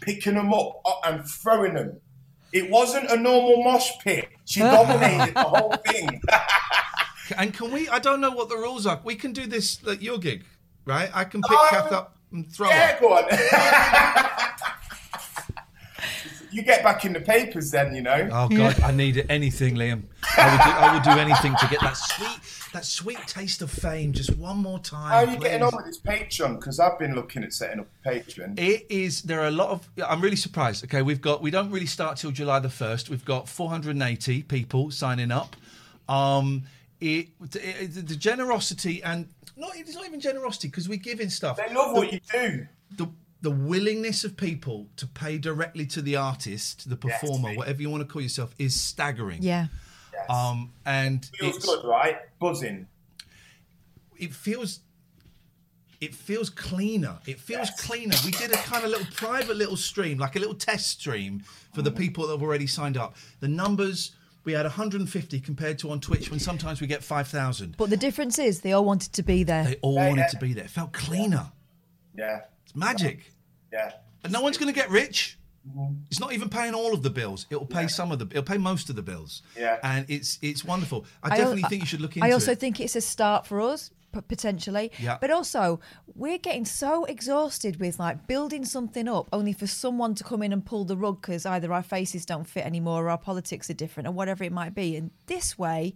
[0.00, 2.00] picking them up uh, and throwing them.
[2.52, 4.28] It wasn't a normal mosh pit.
[4.44, 6.20] She dominated the whole thing.
[7.36, 7.88] And can we?
[7.88, 9.00] I don't know what the rules are.
[9.02, 10.44] We can do this at your gig,
[10.84, 11.10] right?
[11.12, 13.00] I can pick Um, Kath up and throw yeah, her.
[13.00, 13.24] go on.
[16.56, 18.28] you get back in the papers then, you know.
[18.32, 20.04] Oh God, I need anything, Liam.
[20.38, 23.70] I would, do, I would do anything to get that sweet, that sweet taste of
[23.70, 25.10] fame just one more time.
[25.10, 26.58] How are you getting on with this Patreon?
[26.58, 28.58] Because I've been looking at setting up a Patreon.
[28.58, 29.20] It is.
[29.20, 29.86] There are a lot of.
[30.08, 30.82] I'm really surprised.
[30.84, 31.42] Okay, we've got.
[31.42, 33.10] We don't really start till July the first.
[33.10, 35.56] We've got 480 people signing up.
[36.08, 36.62] Um,
[37.02, 39.76] it, it the generosity and not.
[39.76, 41.58] It's not even generosity because we're giving stuff.
[41.58, 42.66] They love what you do.
[42.96, 43.08] The
[43.42, 48.02] the willingness of people to pay directly to the artist, the performer, whatever you want
[48.02, 49.42] to call yourself, is staggering.
[49.42, 49.66] Yeah.
[50.28, 52.16] Um, and Feels it's, good, right?
[52.40, 52.86] Buzzing.
[54.18, 54.80] it feels
[56.00, 57.18] it feels cleaner.
[57.26, 58.14] It feels cleaner.
[58.24, 61.42] We did a kind of little private little stream, like a little test stream
[61.74, 63.16] for the people that have already signed up.
[63.40, 64.12] The numbers
[64.44, 67.76] we had 150 compared to on Twitch when sometimes we get 5,000.
[67.76, 69.64] But the difference is they all wanted to be there.
[69.64, 70.26] They all Yeah, wanted yeah.
[70.28, 70.64] to be there.
[70.64, 71.50] It felt cleaner.
[72.16, 72.36] Yeah.
[72.36, 72.46] It's
[72.76, 73.32] magic.
[73.72, 73.92] Yeah.
[74.22, 75.38] And no one's going to get rich.
[75.68, 75.94] Mm-hmm.
[76.10, 77.46] It's not even paying all of the bills.
[77.50, 78.26] It'll pay some of the.
[78.30, 79.42] It'll pay most of the bills.
[79.58, 79.78] Yeah.
[79.82, 81.04] And it's it's wonderful.
[81.22, 82.60] I, al- definitely think you should look into I also it.
[82.60, 83.90] think it's a start for us
[84.28, 84.90] potentially.
[84.98, 85.18] Yeah.
[85.20, 85.78] But also,
[86.14, 90.52] we're getting so exhausted with like building something up only for someone to come in
[90.54, 93.74] and pull the rug because either our faces don't fit anymore or our politics are
[93.74, 94.96] different or whatever it might be.
[94.96, 95.94] And this way,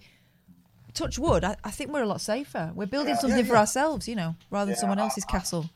[0.92, 2.72] touch wood, I, I think we're a lot safer.
[2.74, 3.20] We're building Yeah.
[3.20, 5.70] something Yeah, for ourselves, you know, rather than Yeah, someone I- else's castle.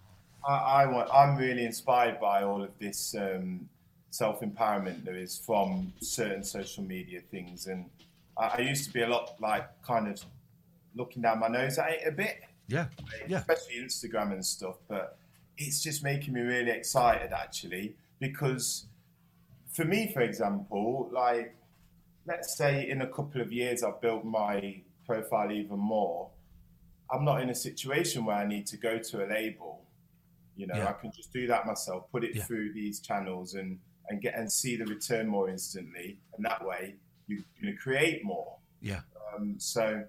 [0.46, 1.08] I, I want.
[1.12, 3.68] I'm really inspired by all of this um,
[4.10, 7.86] self empowerment there is from certain social media things, and
[8.38, 10.22] I, I used to be a lot like kind of
[10.94, 12.86] looking down my nose at it a bit, Yeah.
[13.26, 13.38] Yeah.
[13.38, 14.76] especially Instagram and stuff.
[14.88, 15.18] But
[15.58, 18.86] it's just making me really excited actually because
[19.72, 21.56] for me, for example, like
[22.26, 26.30] let's say in a couple of years I've built my profile even more.
[27.10, 29.83] I'm not in a situation where I need to go to a label.
[30.56, 30.88] You know, Yeah.
[30.88, 32.44] I can just do that myself, put it Yeah.
[32.44, 33.78] through these channels and
[34.08, 36.18] and get and see the return more instantly.
[36.36, 36.96] And that way,
[37.26, 38.58] you're going to create more.
[38.82, 39.00] Yeah.
[39.34, 40.04] Um, so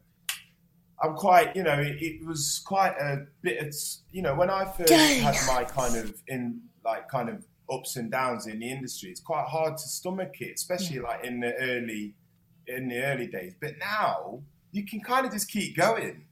[1.02, 3.66] I'm quite, you know, it, it was quite a bit.
[3.66, 3.74] Of,
[4.12, 8.12] you know, when I first had my kind of in like kind of ups and
[8.12, 12.14] downs in the industry, it's quite hard to stomach it, especially like in the early
[12.68, 13.54] in the early days.
[13.60, 14.42] But now
[14.72, 16.26] you can kind of just keep going.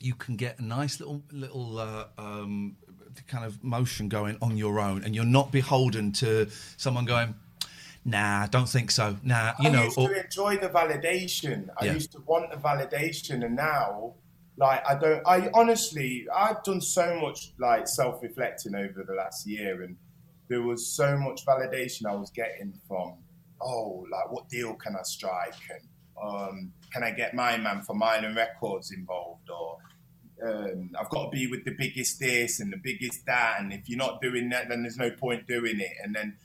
[0.00, 2.76] you can get a nice little little uh, um,
[3.22, 7.34] kind of motion going on your own, and you're not beholden to someone going,
[8.04, 9.84] "Nah, don't think so." Nah, you I know.
[9.84, 11.68] used Or, to enjoy the validation.
[11.78, 11.94] I Yeah.
[11.94, 14.14] used to want the validation, and now,
[14.56, 15.22] like, I don't.
[15.26, 19.96] I honestly, I've done so much like self-reflecting over the last year, and
[20.48, 23.18] there was so much validation I was getting from,
[23.60, 25.82] oh, like, what deal can I strike, and
[26.22, 29.78] um, can I get my man for Minor Records involved, or
[30.44, 33.88] um, I've got to be with the biggest this and the biggest that, and if
[33.88, 36.36] you're not doing that, then there's no point doing it, and then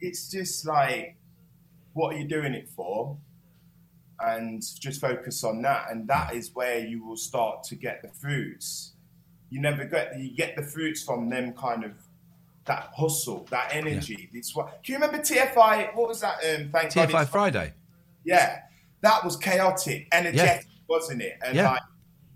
[0.00, 1.16] it's just like
[1.92, 3.16] what are you doing it for?
[4.20, 5.86] And just focus on that.
[5.90, 8.92] And that is where you will start to get the fruits.
[9.50, 11.92] You never get you get the fruits from them kind of
[12.66, 14.28] that hustle, that energy.
[14.32, 15.94] It's what can you remember TFI?
[15.96, 16.36] What was that?
[16.44, 17.72] Um, thank God TFI it's- Friday.
[18.24, 18.60] Yeah,
[19.00, 21.38] that was chaotic, energetic, wasn't it?
[21.44, 21.70] And Yeah.
[21.70, 21.82] like,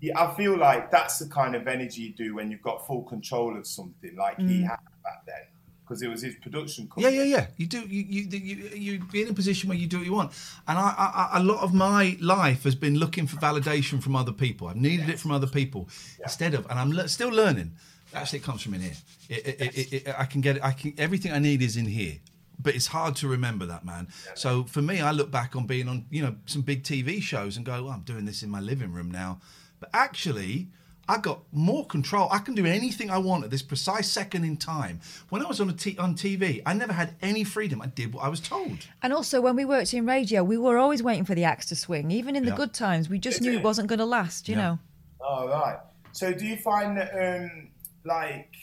[0.01, 3.03] yeah, I feel like that's the kind of energy you do when you've got full
[3.03, 4.69] control of something, like he Mm.
[4.69, 5.45] had back then,
[5.83, 7.17] because it was his production Yeah, company.
[7.17, 7.37] yeah, yeah.
[7.37, 7.47] Yeah.
[7.57, 7.79] You do.
[7.81, 10.31] You you you you be in a position where you do what you want.
[10.67, 14.31] And I, I, a lot of my life has been looking for validation from other
[14.33, 14.67] people.
[14.67, 15.89] I've needed it from other people
[16.23, 17.71] instead of, and I'm le- still learning.
[18.13, 18.93] Actually, it comes from in here.
[19.29, 20.63] It, it, it, it, I can get it.
[20.63, 20.93] I can.
[20.97, 22.17] Everything I need is in here.
[22.57, 24.07] But it's hard to remember that, man.
[24.33, 27.57] So for me, I look back on being on, you know, some big TV shows
[27.57, 29.39] and go, well, I'm doing this in my living room now.
[29.79, 30.67] But actually,
[31.07, 32.27] I got more control.
[32.31, 35.01] I can do anything I want at this precise second in time.
[35.29, 37.81] When I was on a t- on TV, I never had any freedom.
[37.81, 38.87] I did what I was told.
[39.03, 41.75] And also, when we worked in radio, we were always waiting for the axe to
[41.75, 42.09] swing.
[42.09, 42.55] Even in the Yeah.
[42.57, 44.49] good times, we just knew it wasn't going to last.
[44.49, 44.61] You Yeah.
[44.61, 44.79] know.
[45.21, 45.77] Oh right.
[46.11, 47.69] So do you find that um
[48.03, 48.53] like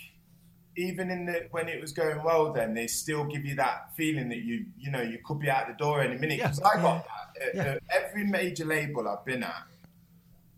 [0.77, 4.29] even in the when it was going well then they still give you that feeling
[4.31, 7.05] that you you know you could be out the door any minute because I got
[7.05, 7.63] that at, Yeah.
[7.75, 9.65] at every major label I've been at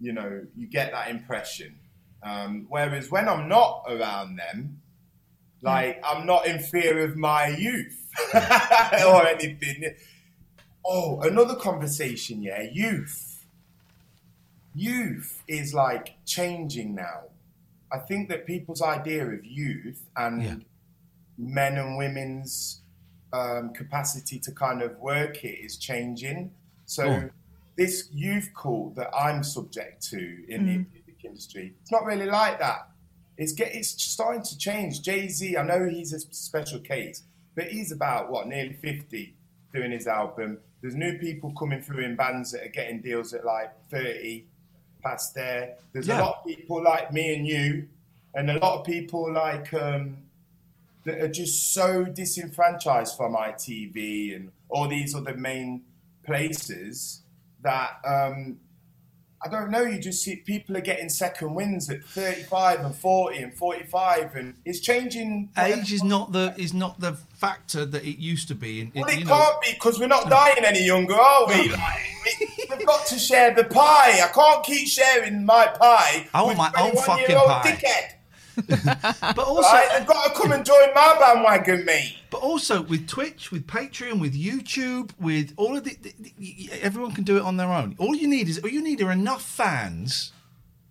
[0.00, 1.74] you know you get that impression
[2.22, 4.80] um, whereas when I'm not around them
[5.62, 9.94] like I'm not in fear of my youth or anything
[10.84, 13.34] oh another conversation yeah youth
[14.74, 17.22] youth is like changing now.
[17.92, 20.64] I think that people's idea of youth and
[21.38, 22.80] men and women's
[23.32, 26.50] um, capacity to kind of work it is changing.
[26.86, 27.30] So Oh.
[27.76, 30.92] This youth cult that I'm subject to in the Mm.
[30.92, 32.88] music industry, it's not really like that.
[33.36, 35.02] It's get it's starting to change.
[35.02, 37.24] Jay Z, I know he's a special case,
[37.56, 39.34] but he's about what nearly fifty
[39.72, 40.58] doing his album.
[40.80, 44.46] There's new people coming through in bands that are getting deals at like thirty
[45.02, 45.76] past there.
[45.92, 46.20] There's Yeah.
[46.20, 47.88] a lot of people like me and you,
[48.34, 50.18] and a lot of people like um,
[51.04, 55.82] that are just so disenfranchised from ITV and all these other main
[56.22, 57.22] places
[57.64, 58.58] that um,
[59.44, 59.82] I don't know.
[59.82, 64.54] You just see people are getting second wins at 35 and 40 and 45, and
[64.64, 65.50] it's changing.
[65.58, 68.80] Age is not the is not the factor that it used to be.
[68.80, 71.68] In, Well, it can't be because we're not dying any younger, are we?
[71.68, 71.80] Like,
[72.24, 74.22] we we've got to share the pie.
[74.22, 76.26] I can't keep sharing my pie.
[76.32, 77.62] I want with my own 21 fucking pie.
[77.66, 78.23] Dickhead.
[78.68, 79.88] but also, Right?
[79.98, 82.16] They've got to come and join my bandwagon, mate.
[82.30, 87.12] But also with Twitch, with Patreon, with YouTube, with all of the, the, the- everyone
[87.12, 87.94] can do it on their own.
[87.98, 90.32] All you need is all you need are enough fans,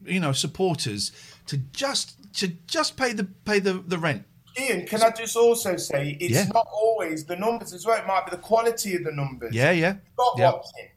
[0.06, 1.12] you know, supporters
[1.48, 4.24] to just to just pay the pay the, the rent.
[4.60, 6.46] Ian, can I just also say it's Yeah.
[6.54, 7.98] not always the numbers as well.
[8.00, 9.54] It might be the quality of the numbers.
[9.54, 10.52] Yeah, yeah, Stop yeah.
[10.52, 10.90] watching.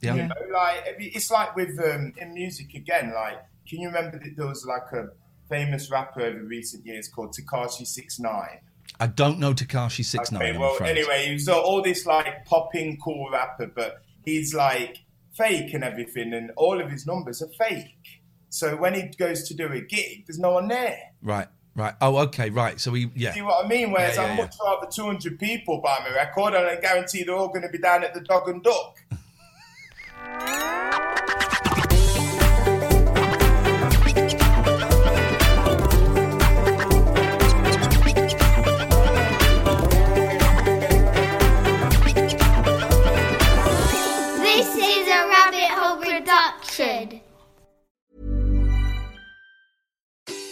[0.00, 0.14] Yeah.
[0.14, 3.12] You know, like it's like with um, in music again.
[3.14, 3.38] Like,
[3.68, 5.08] can you remember that there was like a
[5.48, 8.60] famous rapper over recent years called Tekashi Six Nine?
[9.00, 10.42] I don't know Tekashi Six Nine.
[10.42, 15.72] Okay, well, anyway, he was all this like popping cool rapper, but he's like fake
[15.74, 18.22] and everything, and all of his numbers are fake.
[18.50, 20.98] So when he goes to do a gig, there's no one there.
[21.22, 21.94] right, right.
[22.00, 22.80] Oh, okay, right.
[22.80, 23.34] So we yeah.
[23.34, 23.92] See what I mean?
[23.92, 24.44] Whereas Yeah, yeah, I'd yeah.
[24.44, 27.78] much rather 200 people buy my record, and I guarantee they're all going to be
[27.78, 28.98] down at the Dog and Duck.